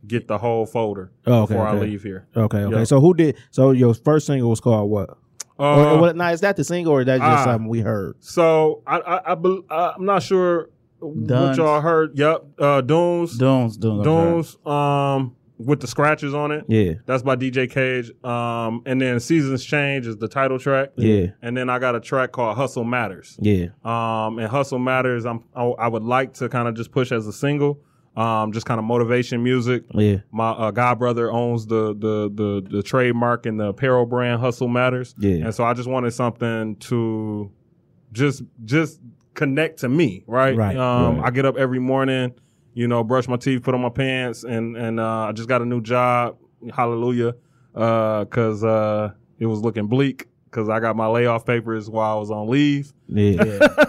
[0.06, 2.26] get the whole folder Oh, okay, before I leave here.
[2.36, 2.76] Okay, okay.
[2.78, 2.84] Yeah.
[2.84, 3.36] So who did?
[3.50, 5.16] So your first single was called what?
[5.60, 7.44] Uh, or, what, now is that the single or is that just ah.
[7.44, 8.16] something we heard?
[8.20, 12.18] So I I, I bel- uh, I'm not sure what y'all heard.
[12.18, 14.04] Yep, uh, Dooms, Dooms, Dooms.
[14.04, 16.64] Dooms, um, with the scratches on it.
[16.68, 18.10] Yeah, That's by DJ Cage.
[18.24, 20.90] Um, and then Seasons Change is the title track.
[20.96, 23.36] yeah, And then I got a track called Hustle Matters.
[23.40, 23.66] yeah.
[23.84, 27.26] Um, and Hustle Matters, I'm I, I would like to kind of just push as
[27.26, 27.80] a single.
[28.16, 29.84] Um, just kind of motivation music.
[29.94, 34.40] Yeah, My uh, god brother owns the, the the the trademark and the apparel brand
[34.40, 35.14] Hustle Matters.
[35.18, 35.44] Yeah.
[35.44, 37.50] And so I just wanted something to
[38.12, 39.00] just just
[39.34, 40.56] connect to me, right?
[40.56, 41.26] Right, Um, right.
[41.26, 42.34] I get up every morning,
[42.74, 45.62] you know, brush my teeth, put on my pants, and and uh, I just got
[45.62, 46.36] a new job.
[46.74, 47.34] Hallelujah,
[47.72, 50.26] because uh, it was looking bleak.
[50.50, 52.92] Because I got my layoff papers while I was on leave.
[53.06, 53.36] yeah.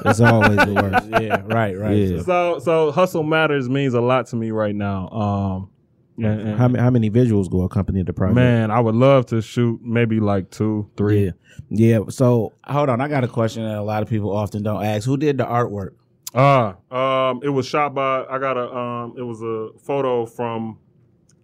[0.06, 1.08] it's always the worst.
[1.22, 1.98] Yeah, right, right.
[1.98, 2.22] Yeah.
[2.22, 5.10] So so hustle matters means a lot to me right now.
[5.10, 5.70] Um,
[6.18, 8.36] and- and- How, ma- how many visuals go accompany the project?
[8.36, 11.26] man, I would love to shoot maybe like two, three.
[11.26, 11.32] Yeah,
[11.70, 12.00] yeah.
[12.10, 15.06] So Hold on, I got a question that a lot of people often don't ask.
[15.06, 15.92] Who did the artwork?
[16.36, 18.24] Ah, um, it was shot by.
[18.30, 18.72] I got a.
[18.74, 20.78] Um, it was a photo from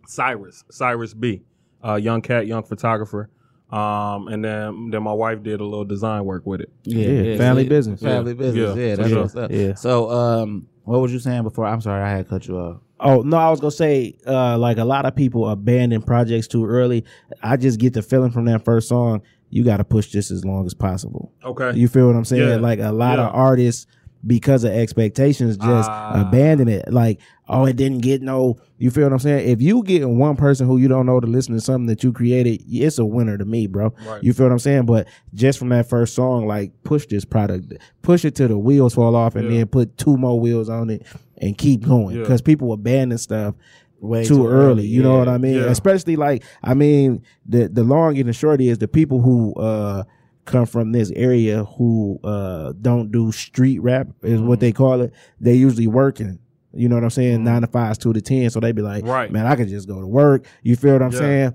[0.06, 1.42] Cyrus, Cyrus B,
[1.84, 3.30] uh, young cat, young photographer.
[3.70, 6.72] Um, and then then my wife did a little design work with it.
[6.84, 8.02] Yeah, family business.
[8.02, 8.78] Family Yeah, business.
[8.78, 9.22] yeah, Yeah, that's sure.
[9.24, 9.52] what's up.
[9.52, 9.74] Yeah.
[9.76, 11.66] So, um, what was you saying before?
[11.66, 12.78] I'm sorry, I had cut you off.
[13.00, 16.66] Oh no, I was gonna say, uh, like a lot of people abandon projects too
[16.66, 17.04] early.
[17.44, 19.22] I just get the feeling from that first song.
[19.50, 21.32] You got to push this as long as possible.
[21.44, 21.72] Okay.
[21.78, 22.48] You feel what I'm saying?
[22.50, 22.56] Yeah.
[22.58, 23.86] Like a lot of artists,
[24.28, 26.28] because of expectations, just Ah.
[26.28, 26.92] abandon it.
[26.92, 28.58] Like, oh, it didn't get no.
[28.78, 29.50] You feel what I'm saying?
[29.50, 32.12] If you get one person who you don't know to listen to something that you
[32.12, 33.94] created, it's a winner to me, bro.
[34.06, 34.22] Right.
[34.24, 34.86] You feel what I'm saying?
[34.86, 38.94] But just from that first song, like push this product, push it till the wheels
[38.96, 39.60] fall off, and Yeah.
[39.60, 41.04] then put two more wheels on it
[41.38, 42.18] and keep going.
[42.18, 42.22] Yeah.
[42.24, 43.56] Because people abandon stuff
[44.00, 44.86] Way too, early.
[44.86, 45.56] You know what I mean?
[45.56, 45.72] Yeah.
[45.72, 50.04] Especially like I mean the the long and the short is the people who uh
[50.48, 54.48] come from this area who uh don't do street rap is Mm-hmm.
[54.48, 55.14] what they call it.
[55.40, 56.40] They usually working.
[56.74, 57.44] You know what I'm saying?
[57.44, 58.50] Nine to five, two to ten.
[58.50, 59.32] So they be like, Right.
[59.32, 60.46] man, I could just go to work.
[60.64, 61.20] You feel what I'm Yeah.
[61.20, 61.54] saying?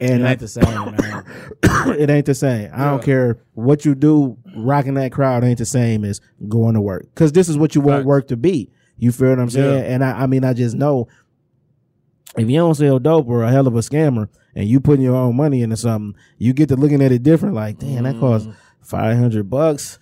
[0.00, 1.24] It And ain't the same, man.
[1.98, 2.70] it ain't the same.
[2.74, 4.36] I don't care what you do.
[4.56, 7.80] Rocking that crowd ain't the same as going to work because this is what you
[7.80, 8.06] want Facts.
[8.06, 8.70] work to be.
[8.96, 9.84] You feel what I'm saying?
[9.84, 9.90] Yeah.
[9.94, 11.08] And I, I mean, I just know
[12.36, 15.16] if you don't sell dope or a hell of a scammer and you putting your
[15.16, 17.54] own money into something, you get to looking at it different.
[17.54, 18.48] Like, damn, that costs
[18.82, 19.98] five hundred bucks.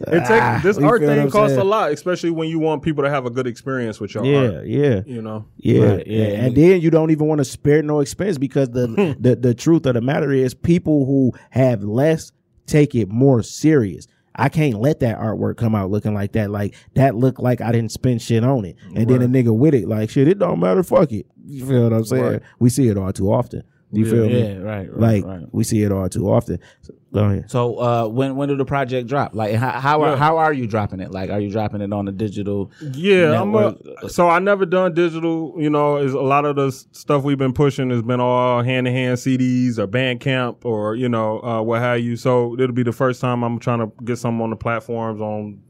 [0.00, 3.04] It take, Ah, this art thing I'm costs a lot, especially when you want people
[3.04, 4.66] to have a good experience with your Yeah, art.
[4.66, 4.88] yeah.
[4.88, 5.00] Yeah.
[5.06, 5.44] You know.
[5.58, 8.36] Yeah, Right, yeah, yeah, and and then you don't even want to spare no expense
[8.36, 12.32] because the, the the truth of the matter is people who have less
[12.66, 14.08] take it more serious.
[14.34, 16.50] I can't let that artwork come out looking like that.
[16.50, 19.74] Like that looked like I didn't spend shit on it, and then a nigga with
[19.74, 20.28] it like shit.
[20.28, 20.82] It don't matter.
[20.82, 21.26] Fuck it.
[21.44, 22.24] You feel what I'm saying?
[22.24, 22.42] Right.
[22.58, 23.62] We see it all too often.
[23.94, 24.58] You feel Yeah, me?
[24.60, 25.46] right, right, Like right.
[25.52, 26.58] we see it all too often.
[26.80, 27.50] So, go ahead.
[27.50, 29.34] So, uh, when when did the project drop?
[29.34, 31.10] Like, how how are, how are you dropping it?
[31.10, 32.70] Like, are you dropping it on the digital?
[32.80, 33.76] Yeah, I'm a,
[34.08, 35.54] so I never done digital.
[35.58, 38.86] You know, is a lot of the stuff we've been pushing has been all hand
[38.86, 42.16] to hand CDs or Bandcamp or you know uh, what have you.
[42.16, 45.60] So it'll be the first time I'm trying to get something on the platforms on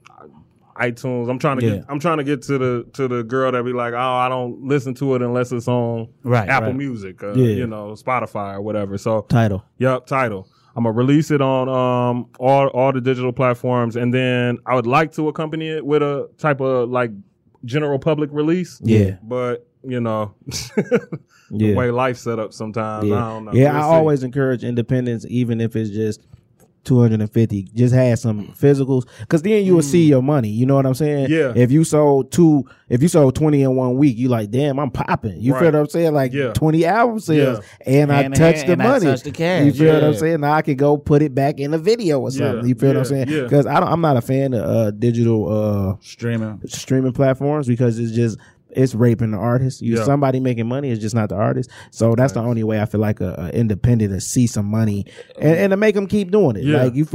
[0.81, 1.29] iTunes.
[1.29, 1.75] I'm trying to Yeah.
[1.77, 4.29] get I'm trying to get to the to the girl that be like, oh, I
[4.29, 6.77] don't listen to it unless it's on Right, Apple right.
[6.77, 7.33] Music, Yeah.
[7.35, 8.97] you know, Spotify or whatever.
[8.99, 9.65] So Tidal.
[9.79, 10.49] Yep, Tidal.
[10.75, 14.87] I'm gonna release it on um all all the digital platforms, and then I would
[14.87, 17.11] like to accompany it with a type of like
[17.65, 18.81] general public release.
[18.83, 19.17] Yeah.
[19.23, 20.33] but you know,
[21.51, 21.69] Yeah.
[21.69, 23.07] the way life set up sometimes.
[23.07, 23.53] Yeah, I don't know.
[23.53, 23.73] yeah.
[23.73, 23.95] We'll I see.
[23.97, 26.27] always encourage independence, even if it's just
[26.85, 27.63] two hundred and fifty.
[27.75, 30.49] Just had some physicals, because then you will see your money.
[30.49, 31.29] You know what I'm saying?
[31.29, 31.31] Mm.
[31.31, 31.53] Yeah.
[31.63, 34.91] If you sold two, if you sold twenty in one week, you like, damn, I'm
[34.91, 35.41] popping.
[35.41, 36.13] You feel what I'm saying?
[36.15, 36.53] Like Yeah.
[36.53, 39.07] twenty album sales, and I Hand touched the and I money.
[39.07, 39.65] touched the cash.
[39.67, 40.41] You feel what I'm saying?
[40.41, 42.63] Now I can go put it back in a video or something.
[42.63, 42.65] Yeah.
[42.65, 43.29] You feel what I'm saying?
[43.29, 43.43] Yeah.
[43.43, 45.49] Because i'm not a fan of uh, digital.
[45.93, 46.61] Uh, Streaming.
[46.67, 48.39] streaming platforms because it's just
[48.75, 49.83] it's raping the artist.
[49.83, 50.05] You Yeah.
[50.05, 51.71] somebody making money is just not the artist.
[51.91, 55.05] So that's the only way I feel like a, a independent to see some money
[55.39, 56.65] and, and to make them keep doing it.
[56.65, 56.85] Yeah.
[56.85, 57.07] Like you,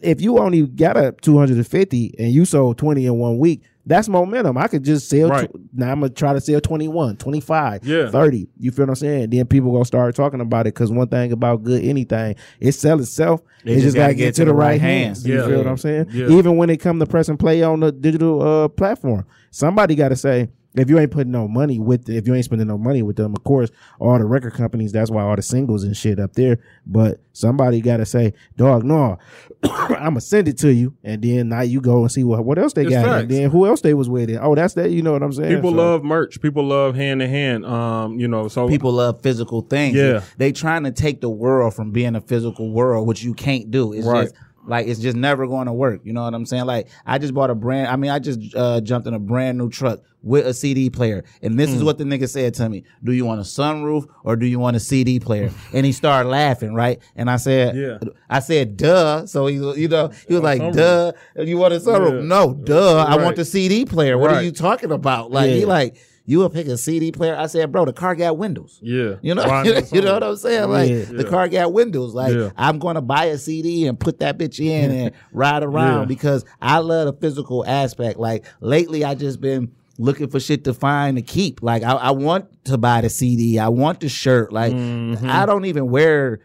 [0.00, 3.38] if you only got a two hundred and fifty and you sold twenty in one
[3.38, 3.62] week.
[3.86, 4.56] That's momentum.
[4.56, 5.28] I could just sell.
[5.28, 5.46] Right.
[5.46, 8.10] Tw- now I'm gonna try to sell 21, 25, Yeah.
[8.10, 8.48] 30.
[8.58, 9.28] You feel what I'm saying?
[9.28, 12.98] Then people gonna start talking about it because one thing about good anything, it sell
[12.98, 13.42] itself.
[13.62, 15.26] They It just just gotta gotta get to the right hands.
[15.28, 15.46] You Yeah.
[15.48, 16.06] feel what I'm saying?
[16.12, 16.28] Yeah.
[16.30, 20.08] Even when it come to press and play on the digital uh, platform, somebody got
[20.08, 23.02] to say if you ain't putting no money with, if you ain't spending no money
[23.02, 23.70] with them, of course,
[24.00, 24.92] all the record companies.
[24.92, 26.58] That's why all the singles and shit up there.
[26.86, 29.18] But somebody got to say, dog, no,
[29.62, 32.58] I'm gonna send it to you, and then now you go and see what what
[32.58, 33.22] else they It's got, facts.
[33.22, 34.38] and then who else they was with it.
[34.40, 34.90] Oh, that's that.
[34.90, 35.54] You know what I'm saying?
[35.54, 36.40] People So- love merch.
[36.40, 37.64] People love hand to hand.
[37.64, 39.96] Um, you know, so People love physical things.
[39.96, 40.22] Yeah.
[40.38, 43.92] They trying to take the world from being a physical world, which you can't do.
[43.92, 44.24] It's Right.
[44.24, 44.34] just
[44.66, 46.00] like it's just never going to work.
[46.04, 46.64] You know what I'm saying?
[46.66, 47.88] Like I just bought a brand.
[47.88, 51.22] I mean, I just uh, jumped in a brand new truck with a CD player,
[51.42, 51.84] and this is Hmm.
[51.84, 54.74] what the nigga said to me: Do you want a sunroof or do you want
[54.76, 55.50] a CD player?
[55.74, 56.98] and he started laughing, right?
[57.14, 57.98] And I said, Yeah.
[58.30, 59.26] I said, duh.
[59.26, 60.74] So he, you know, he was like, sunroof.
[60.76, 61.12] duh.
[61.36, 62.20] And you want a sunroof?
[62.22, 62.26] Yeah.
[62.26, 63.04] No, duh.
[63.06, 64.16] I want the CD player.
[64.16, 65.30] What are you talking about?
[65.30, 65.96] Like he like.
[66.26, 67.36] You will pick a CD player?
[67.36, 68.78] I said, bro, the car got windows.
[68.82, 69.42] yeah, You know,
[69.92, 70.22] you know what?
[70.22, 70.70] I'm saying?
[70.70, 71.04] Like Yeah.
[71.04, 72.14] the car got windows.
[72.14, 72.50] Like Yeah.
[72.56, 76.04] I'm going to buy a CD and put that bitch in and ride around Yeah.
[76.06, 78.18] because I love the physical aspect.
[78.18, 81.62] Like lately, I just been looking for shit to find to keep.
[81.62, 83.58] Like I, I want to buy the CD.
[83.58, 84.50] I want the shirt.
[84.52, 85.28] Like Mm-hmm.
[85.28, 86.40] I don't even wear.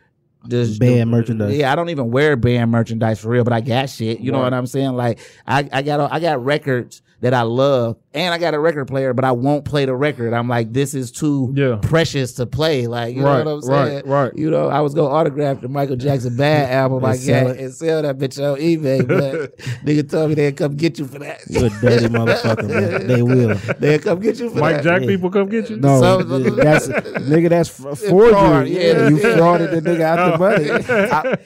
[0.45, 1.53] This Band merchandise.
[1.57, 4.21] Yeah, I don't even wear band merchandise for real, but I got shit.
[4.21, 4.91] You know what I'm saying?
[4.93, 8.85] Like I, I got I got records that I love, and I got a record
[8.87, 10.33] player, but I won't play the record.
[10.33, 11.77] I'm like, this is too Yeah.
[11.81, 12.87] precious to play.
[12.87, 14.03] Like, you Right, know what I'm right, saying?
[14.07, 14.31] right.
[14.35, 17.59] You know, I was gonna autograph the Michael Jackson Bad album I got it.
[17.59, 19.55] and sell that bitch on eBay, but
[19.85, 21.41] nigga told me they'd come get you for that.
[21.49, 23.07] You a dirty motherfucker, man.
[23.07, 23.55] They will.
[23.79, 24.83] they'll come get you for Mike that.
[24.83, 25.77] Jack people come get you.
[25.77, 27.49] No, So- that's nigga.
[27.49, 28.31] That's f- forgery.
[28.31, 29.07] fraud, yeah.
[29.09, 30.69] you frauded the nigga out the money.
[30.71, 31.37] I,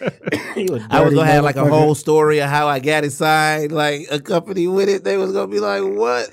[0.66, 3.72] a I was gonna have like a whole story of how I got it signed,
[3.72, 5.04] like a company with it.
[5.04, 6.30] They was gonna be like, "What?"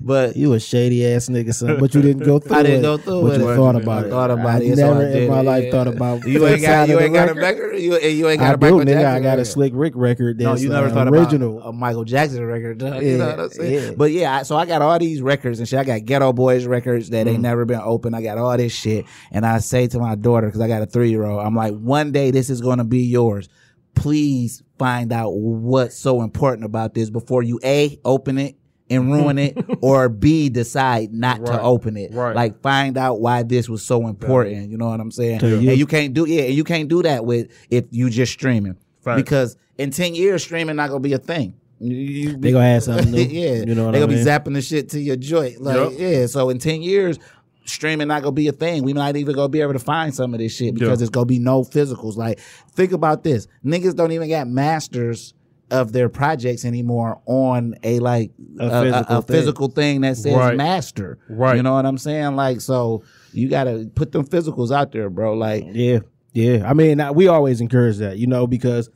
[0.00, 2.58] But You a shady ass nigga, son, but you didn't go through it.
[2.58, 2.82] I didn't it.
[2.82, 3.40] go through but it.
[3.40, 4.10] you thought about I it.
[4.10, 5.70] thought about I it, so Never I in did my it, life yeah.
[5.70, 6.24] thought about.
[6.26, 7.76] you ain't got you ain't got a record.
[7.78, 8.86] You, you ain't got I a do, Michael nigga.
[9.00, 9.44] Jackson I got a.
[9.44, 10.38] Slick Rick record.
[10.40, 11.58] No, you never uh, thought original.
[11.58, 12.82] about a Michael Jackson record.
[12.82, 13.72] You know Yeah, what I'm saying?
[13.84, 13.90] yeah.
[13.96, 15.78] But yeah, I, so I got all these records and shit.
[15.78, 17.30] I got Geto Boys records that Mm.
[17.30, 18.14] ain't never been open.
[18.14, 20.86] I got all this shit, and I say to my daughter because I got a
[20.86, 23.48] three year old, I'm like, one day this is gonna be yours.
[23.94, 28.56] Please find out what's so important about this before you a open it
[28.88, 32.12] and ruin it, or b decide not to open it.
[32.12, 32.34] Right.
[32.36, 34.70] Like find out why this was so important.
[34.70, 35.40] You know what I'm saying?
[35.40, 35.70] To you.
[35.70, 38.76] And you can't do yeah, and you can't do that with if you just streaming
[39.02, 39.20] Facts.
[39.22, 41.54] because in ten years streaming not gonna be a thing.
[41.78, 43.20] You- you- They gonna have something new.
[43.22, 44.24] yeah, You know what they gonna mean?
[44.24, 45.60] be zapping the shit to your joint.
[45.60, 45.92] Like Yup.
[45.98, 47.18] yeah, so in ten years.
[47.68, 48.84] Streaming not gonna be a thing.
[48.84, 51.06] We might even gonna be able to find some of this shit because Yeah.
[51.06, 52.16] it's gonna be no physicals.
[52.16, 52.38] Like,
[52.76, 55.34] think about this: niggas don't even got masters
[55.70, 59.36] of their projects anymore on a like A a, a- physical a thing.
[59.36, 60.56] physical thing that says Right.
[60.56, 61.18] master.
[61.28, 61.56] Right.
[61.56, 62.36] You know what I'm saying?
[62.36, 63.02] Like, so
[63.32, 65.34] you gotta put them physicals out there, bro.
[65.34, 65.98] Like, Yeah,
[66.32, 66.68] yeah.
[66.68, 68.90] I mean, I- we always encourage that, you know, because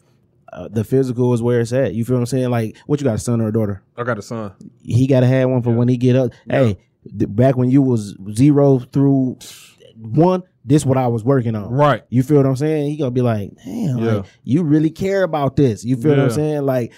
[0.53, 1.95] uh, the physical is where it's at.
[1.95, 2.51] You feel what I'm saying?
[2.51, 3.83] Like, what you got, a son or a daughter?
[3.97, 4.53] I got a son.
[4.83, 6.33] He got to have one for when he get up.
[6.49, 6.77] Hey,
[7.19, 9.39] th- back when you was zero through
[10.01, 11.71] one, this what I was working on.
[11.71, 12.03] Right.
[12.11, 12.91] You feel what I'm saying?
[12.91, 14.13] He gonna be like, damn, Yeah.
[14.15, 15.85] like, you really care about this.
[15.85, 16.63] You feel what I'm saying?
[16.63, 16.93] Like,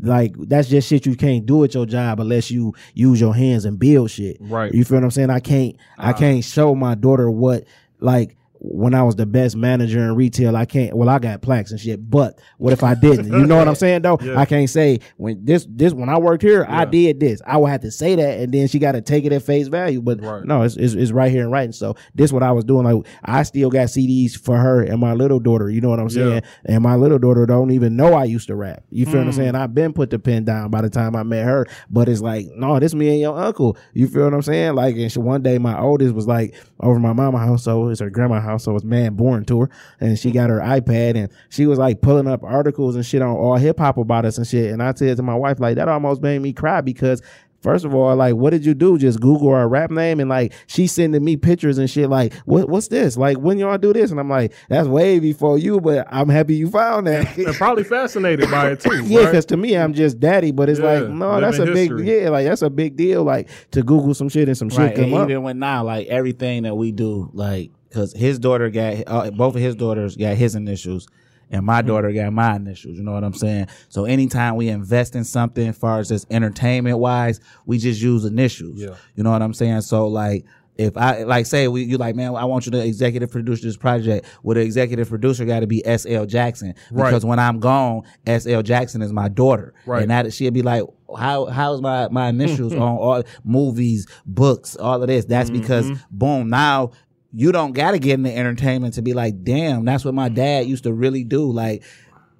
[0.00, 3.64] like that's just shit you can't do at your job unless you use your hands
[3.64, 4.36] and build shit.
[4.40, 4.72] Right.
[4.72, 5.30] You feel what I'm saying?
[5.30, 6.18] I can't, I uh-huh.
[6.18, 7.64] can't show my daughter what
[8.00, 10.96] like when I was the best manager in retail, I can't.
[10.96, 12.08] Well, I got plaques and shit.
[12.10, 13.26] But what if I didn't?
[13.32, 14.02] You know what I'm saying?
[14.02, 14.38] Though Yeah.
[14.38, 17.40] I can't say when this this when I worked here, I did this.
[17.46, 19.68] I would have to say that, and then she got to take it at face
[19.68, 20.00] value.
[20.02, 20.44] But Right.
[20.44, 21.72] no, it's, it's it's right here in writing.
[21.72, 22.84] So this what I was doing.
[22.84, 25.70] Like I still got CDs for her and my little daughter.
[25.70, 26.42] You know what I'm saying?
[26.66, 26.74] Yeah.
[26.74, 28.84] And my little daughter don't even know I used to rap.
[28.90, 29.36] You feel what I'm Mm.
[29.36, 29.54] saying?
[29.54, 31.66] I've been put the pen down by the time I met her.
[31.90, 33.76] But it's like, no, this me and your uncle.
[33.92, 34.74] You feel what I'm saying?
[34.74, 38.00] Like, and she, one day my oldest was like over my mama house, so it's
[38.00, 41.28] her grandma house, so it's man born to her, and she got her iPad and
[41.48, 44.70] she was like pulling up articles and shit on AllHipHop about us and shit.
[44.72, 47.22] And I said to my wife, like, that almost made me cry because.
[47.62, 48.96] First of all, like, what did you do?
[48.96, 52.08] Just Google our rap name and like she's sending me pictures and shit.
[52.08, 53.16] Like, what what's this?
[53.16, 54.12] Like, when y'all do this?
[54.12, 57.34] And I'm like, that's way before you, but I'm happy you found that.
[57.36, 59.02] They're probably fascinated by it too.
[59.06, 59.24] Yeah, right?
[59.26, 61.90] because to me, I'm just daddy, but it's Yeah, like, no, that's a living big,
[61.92, 62.22] history.
[62.22, 63.24] yeah, like that's a big deal.
[63.24, 64.94] Like to Google some shit and some shit right.
[64.94, 65.30] come And up.
[65.30, 69.54] even when now, like everything that we do, like because his daughter got uh, both
[69.54, 71.08] of his daughters got his initials,
[71.50, 71.88] and my Mm-hmm.
[71.88, 72.96] daughter got my initials.
[72.96, 73.68] You know what I'm saying?
[73.88, 78.24] So anytime we invest in something, as far as just entertainment wise, we just use
[78.24, 78.80] initials.
[78.80, 78.94] Yeah.
[79.14, 79.82] You know what I'm saying?
[79.82, 80.44] So like.
[80.78, 83.78] If I like say we you like man I want you to executive produce this
[83.78, 87.08] project, well the executive producer got to be S L Jackson Right.
[87.08, 90.02] because when I'm gone, S L Jackson is my daughter, Right.
[90.02, 90.82] and that she'll be like,
[91.18, 95.24] how how's my my initials on all movies, books, all of this?
[95.24, 96.90] That's because boom, now
[97.38, 100.84] you don't gotta get into entertainment to be like, damn, that's what my dad used
[100.84, 101.52] to really do.
[101.52, 101.84] Like,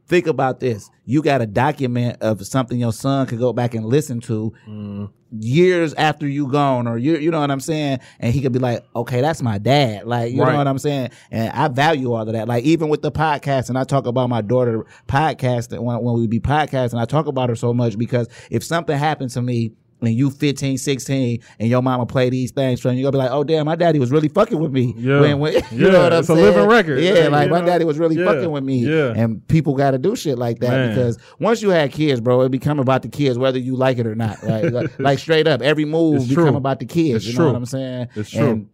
[0.09, 0.89] think about this.
[1.05, 5.05] You got a document of something your son could go back and listen to mm-hmm.
[5.39, 8.01] years after you gone, or you you know what I'm saying?
[8.21, 10.07] And he could be like, okay, that's my dad.
[10.07, 10.53] Like, you Right.
[10.53, 11.11] know what I'm saying?
[11.31, 12.49] And I value all of that.
[12.49, 16.27] Like, even with the podcast, and I talk about my daughter podcast when when we
[16.27, 19.73] be podcasting, I talk about her so much because if something happened to me
[20.03, 23.29] and you 15, 16, and your mama play these things for you, you're gonna be
[23.29, 24.95] like, oh damn, my daddy was really fucking with me.
[24.97, 25.21] Yeah.
[25.21, 27.01] When, when, you Yeah, know what I'm it's a living record.
[27.01, 27.67] Yeah, Yeah, like my know?
[27.67, 28.27] daddy was really Yeah.
[28.27, 28.79] fucking with me.
[28.87, 29.13] Yeah.
[29.17, 30.89] And people gotta do shit like that Man.
[30.91, 34.07] because once you had kids, bro, it become about the kids, whether you like it
[34.07, 34.43] or not.
[34.43, 34.73] Right?
[34.73, 36.57] like, like straight up, every move It's become true.
[36.57, 37.17] about the kids.
[37.17, 37.45] It's you true.
[37.47, 38.09] know what I'm saying?
[38.17, 38.47] It's true.
[38.47, 38.69] And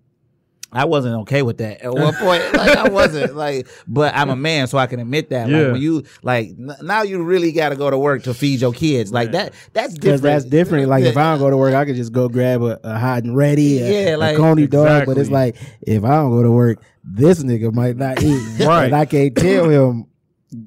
[0.74, 2.42] I wasn't okay with that at one point.
[2.54, 5.48] like I wasn't like, but I'm a man, so I can admit that.
[5.48, 5.58] Yeah.
[5.58, 8.60] Like when you like n- now, you really got to go to work to feed
[8.62, 9.12] your kids.
[9.12, 9.52] Like that.
[9.74, 10.22] That's different.
[10.22, 10.88] that's different.
[10.88, 13.24] Like if I don't go to work, I could just go grab a, a hot
[13.24, 15.06] and ready, a, Yeah, like- a coney dog.
[15.06, 18.86] But it's like if I don't go to work, this nigga might not eat, Right.
[18.86, 20.06] And I can't tell him.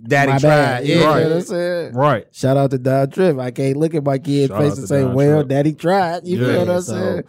[0.08, 0.50] Daddy my tried.
[0.50, 0.86] bad.
[0.88, 0.96] Yeah.
[0.96, 1.24] You know Right.
[1.26, 1.94] what I'm saying?
[1.94, 2.28] right.
[2.32, 3.38] Shout out to Don Trip.
[3.38, 5.48] I can't look at my kid's Shout face and say, Don "Well, Trip.
[5.48, 6.48] Daddy tried." You Yeah.
[6.48, 7.24] feel what I'm So- saying?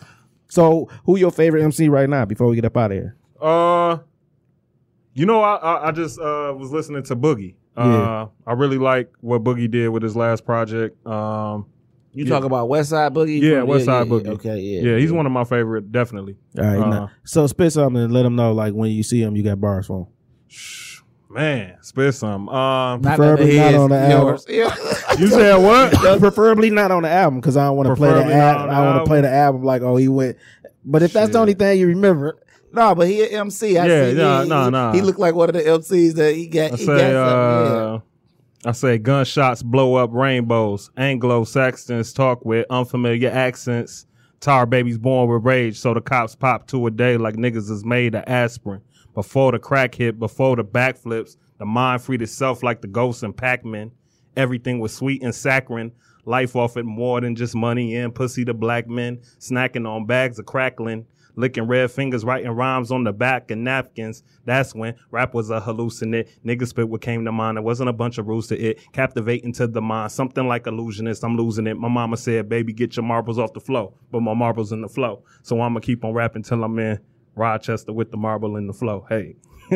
[0.48, 2.24] So, who your favorite MC right now?
[2.24, 3.98] Before we get up out of here, Uh,
[5.14, 7.54] you know, I I, I just uh was listening to Boogie.
[7.76, 8.26] Uh, Yeah.
[8.46, 11.04] I really like what Boogie did with his last project.
[11.06, 11.66] Um,
[12.12, 12.30] You Yeah.
[12.30, 13.40] talk about West Side Boogie?
[13.42, 14.28] Yeah, from- West Side Boogie.
[14.28, 14.92] Okay, yeah.
[14.92, 16.36] yeah, he's one of my favorite, definitely.
[16.58, 16.78] all right.
[16.80, 18.52] Uh, now, so spit something and let them know.
[18.52, 20.06] Like when you see him, you got bars for him.
[21.36, 22.48] Man, spit some.
[22.48, 24.38] Um, Not Preferably that not his, on the album.
[24.48, 25.18] yours.
[25.20, 25.92] You said what?
[26.20, 28.62] Preferably not on the album because I don't want to play the Preferably not album.
[28.62, 29.06] on the I want to album.
[29.08, 30.36] play the album like, oh, he went.
[30.84, 32.38] But if that's the only thing you remember,
[32.72, 33.76] No, but he an MC.
[33.78, 34.16] I Yeah, see.
[34.16, 34.92] nah, he, nah, he, nah.
[34.94, 36.72] He looked like one of the MCs that he got.
[36.72, 37.94] I he say, got something, yeah.
[37.94, 38.00] uh,
[38.64, 40.90] I say gunshots blow up rainbows.
[40.96, 44.06] Anglo Saxons talk with unfamiliar accents.
[44.40, 47.84] Tar babies born with rage, so the cops pop two a day like niggas is
[47.84, 48.80] made of aspirin.
[49.16, 53.32] Before the crack hit, before the backflips, the mind freed itself like the ghosts in
[53.32, 53.90] Pac-Man.
[54.36, 55.92] Everything was sweet and saccharine.
[56.26, 60.44] Life offered more than just money and pussy to black men, snacking on bags of
[60.44, 64.22] crackling, licking red fingers, writing rhymes on the back of napkins.
[64.44, 66.28] That's when rap was a hallucinate.
[66.44, 67.56] Niggas spit what came to mind.
[67.56, 68.80] It wasn't a bunch of rules to it.
[68.92, 70.12] Captivating to the mind.
[70.12, 71.24] Something like illusionist.
[71.24, 71.78] I'm losing it.
[71.78, 73.96] My mama said, baby, get your marbles off the flow.
[74.10, 75.24] But my marbles in the flow.
[75.42, 77.00] So I'ma keep on rapping till I'm in
[77.36, 79.06] Rochester with the marble in the flow.
[79.08, 79.36] Hey.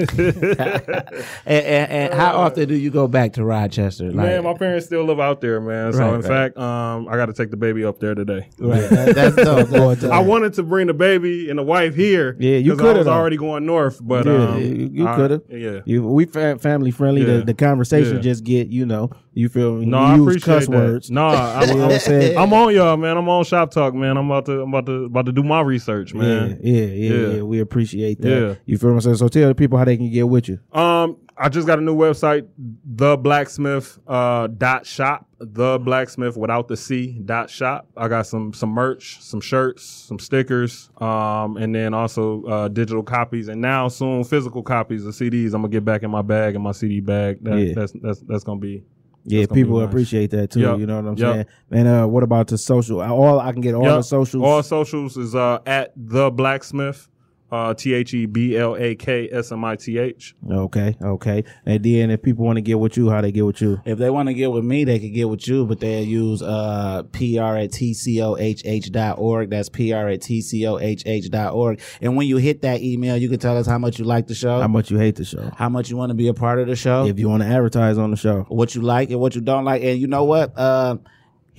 [1.46, 4.06] And, and, and how often do you go back to Rochester?
[4.06, 5.92] Like, man, my parents still live out there, man.
[5.92, 6.24] So Right, in right.
[6.24, 8.48] fact, um, I got to take the baby up there today.
[8.58, 9.70] right, that- that's dope.
[9.70, 12.36] Going to- I wanted to bring the baby and the wife here.
[12.38, 15.42] Yeah, you I coulda, already going north, but Yeah, um, you- you coulda.
[15.48, 15.80] Yeah.
[15.84, 17.22] you, we fa- family friendly.
[17.22, 17.38] Yeah.
[17.38, 18.22] The, the conversation Yeah.
[18.22, 19.11] just get you know.
[19.33, 19.87] You feel me?
[19.87, 20.70] No, We I appreciate cuss that.
[20.76, 21.11] words.
[21.11, 22.37] No, I'm, You know what I'm I'm, saying?
[22.39, 23.16] I'm on y'all, man.
[23.16, 24.16] I'm on Shop Talk, man.
[24.16, 26.59] I'm about to, I'm about to, about to do my research, man.
[26.62, 27.35] Yeah, yeah, yeah, Yeah.
[27.37, 27.43] yeah.
[27.43, 28.28] We appreciate that.
[28.28, 28.55] Yeah.
[28.66, 29.16] You feel what I'm saying?
[29.16, 30.59] So tell the people how they can get with you.
[30.72, 32.47] Um, I just got a new website,
[32.85, 37.89] the blacksmith uh, dot shop, the blacksmith without the C dot shop.
[37.97, 43.03] I got some some merch, some shirts, some stickers, um, and then also uh, digital
[43.03, 45.47] copies, and now soon physical copies of CDs.
[45.55, 47.43] I'm gonna get back in my bag, in my CD bag.
[47.43, 47.72] That, Yeah.
[47.74, 48.83] That's that's that's gonna be.
[49.25, 49.89] Yeah, That's gonna be people nice.
[49.89, 50.61] appreciate that too.
[50.61, 50.79] Yup.
[50.81, 51.35] You know what I'm Yup.
[51.35, 51.47] saying?
[51.73, 53.01] And uh, what about the social?
[53.03, 53.99] All I can get all Yup.
[53.99, 54.45] the socials.
[54.45, 57.07] All socials is uh, at the blacksmith.
[57.51, 60.34] Uh, T H E B L A K S M I T H.
[60.48, 61.44] Okay, okay.
[61.66, 63.80] And then if people want to get with you, how they get with you?
[63.84, 66.42] If they want to get with me, they can get with you, but they'll use
[66.42, 67.18] uh, pr
[67.57, 69.51] at tcohh dot org.
[69.51, 71.80] That's pr at tcohh dot org.
[72.01, 74.34] And when you hit that email, you can tell us how much you like the
[74.34, 75.51] show, How much you hate the show?
[75.57, 77.48] how much you want to be a part of the show, If you want to
[77.48, 79.82] advertise on the show, what you like and what you don't like.
[79.82, 80.57] And you know what?
[80.57, 80.96] Uh,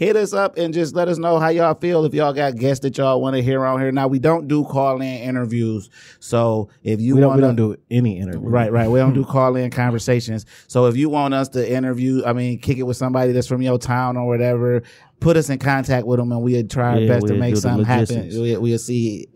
[0.01, 2.81] hit us up and just let us know how y'all feel if y'all got guests
[2.81, 3.91] that y'all want to hear on here.
[3.91, 7.55] Now we don't do call in interviews, so if you we don't, want we don't
[7.55, 8.49] do any interview.
[8.49, 8.89] Right, right.
[8.89, 10.47] We don't do call in conversations.
[10.67, 13.61] So if you want us to interview, I mean, kick it with somebody that's from
[13.61, 14.81] your town or whatever,
[15.19, 17.85] put us in contact with them and we'll try our Yeah, best to make something
[17.85, 18.29] happen.
[18.31, 19.27] We'll, we'll see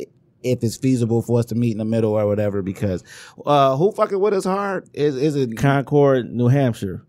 [0.42, 2.64] if it's feasible for us to meet in the middle or whatever.
[2.64, 3.04] Because
[3.46, 7.06] uh, who fucking with us hard is is it Concord, New Hampshire.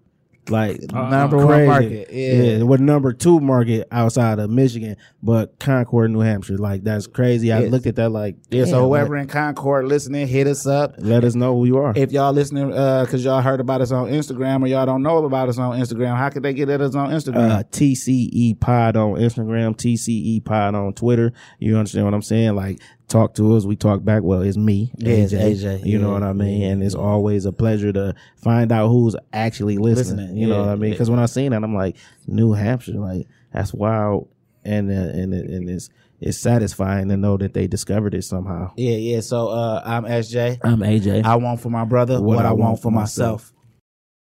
[0.48, 2.08] Like number one market?
[2.12, 2.62] Yeah.
[2.62, 7.52] We're number two market outside of Michigan, but Concord, New Hampshire, like that's crazy.
[7.52, 7.70] I Yeah.
[7.70, 10.94] looked at that like, Yeah, so whoever like, in Concord listening, hit us up.
[10.98, 11.92] let us know who you are.
[11.96, 15.24] If y'all listening, uh, cause y'all heard about us on Instagram or y'all don't know
[15.24, 17.50] about us on Instagram, how could they get at us on Instagram?
[17.50, 21.32] uh, TCE Pod on Instagram, TCE Pod on Twitter.
[21.58, 22.54] You understand what I'm saying?
[22.54, 23.64] Like, talk to us.
[23.64, 24.22] We talk back.
[24.22, 25.82] Well, it's me, Yeah, it's AJ.
[25.82, 25.86] AJ.
[25.86, 26.62] You know what I mean?
[26.62, 30.16] And it's always a pleasure to find out who's actually listening.
[30.18, 30.90] Listening, you know what I mean?
[30.90, 30.94] yeah.
[30.94, 31.96] Because when I seen that, I'm like,
[32.26, 34.28] New Hampshire, like that's wild,
[34.64, 35.90] and uh, and and it's
[36.20, 38.72] it's satisfying to know that they discovered it somehow.
[38.76, 39.20] yeah, yeah.
[39.20, 40.58] So uh, I'm SJ.
[40.64, 41.24] I'm AJ.
[41.24, 43.52] I want for my brother what, I, want, for myself.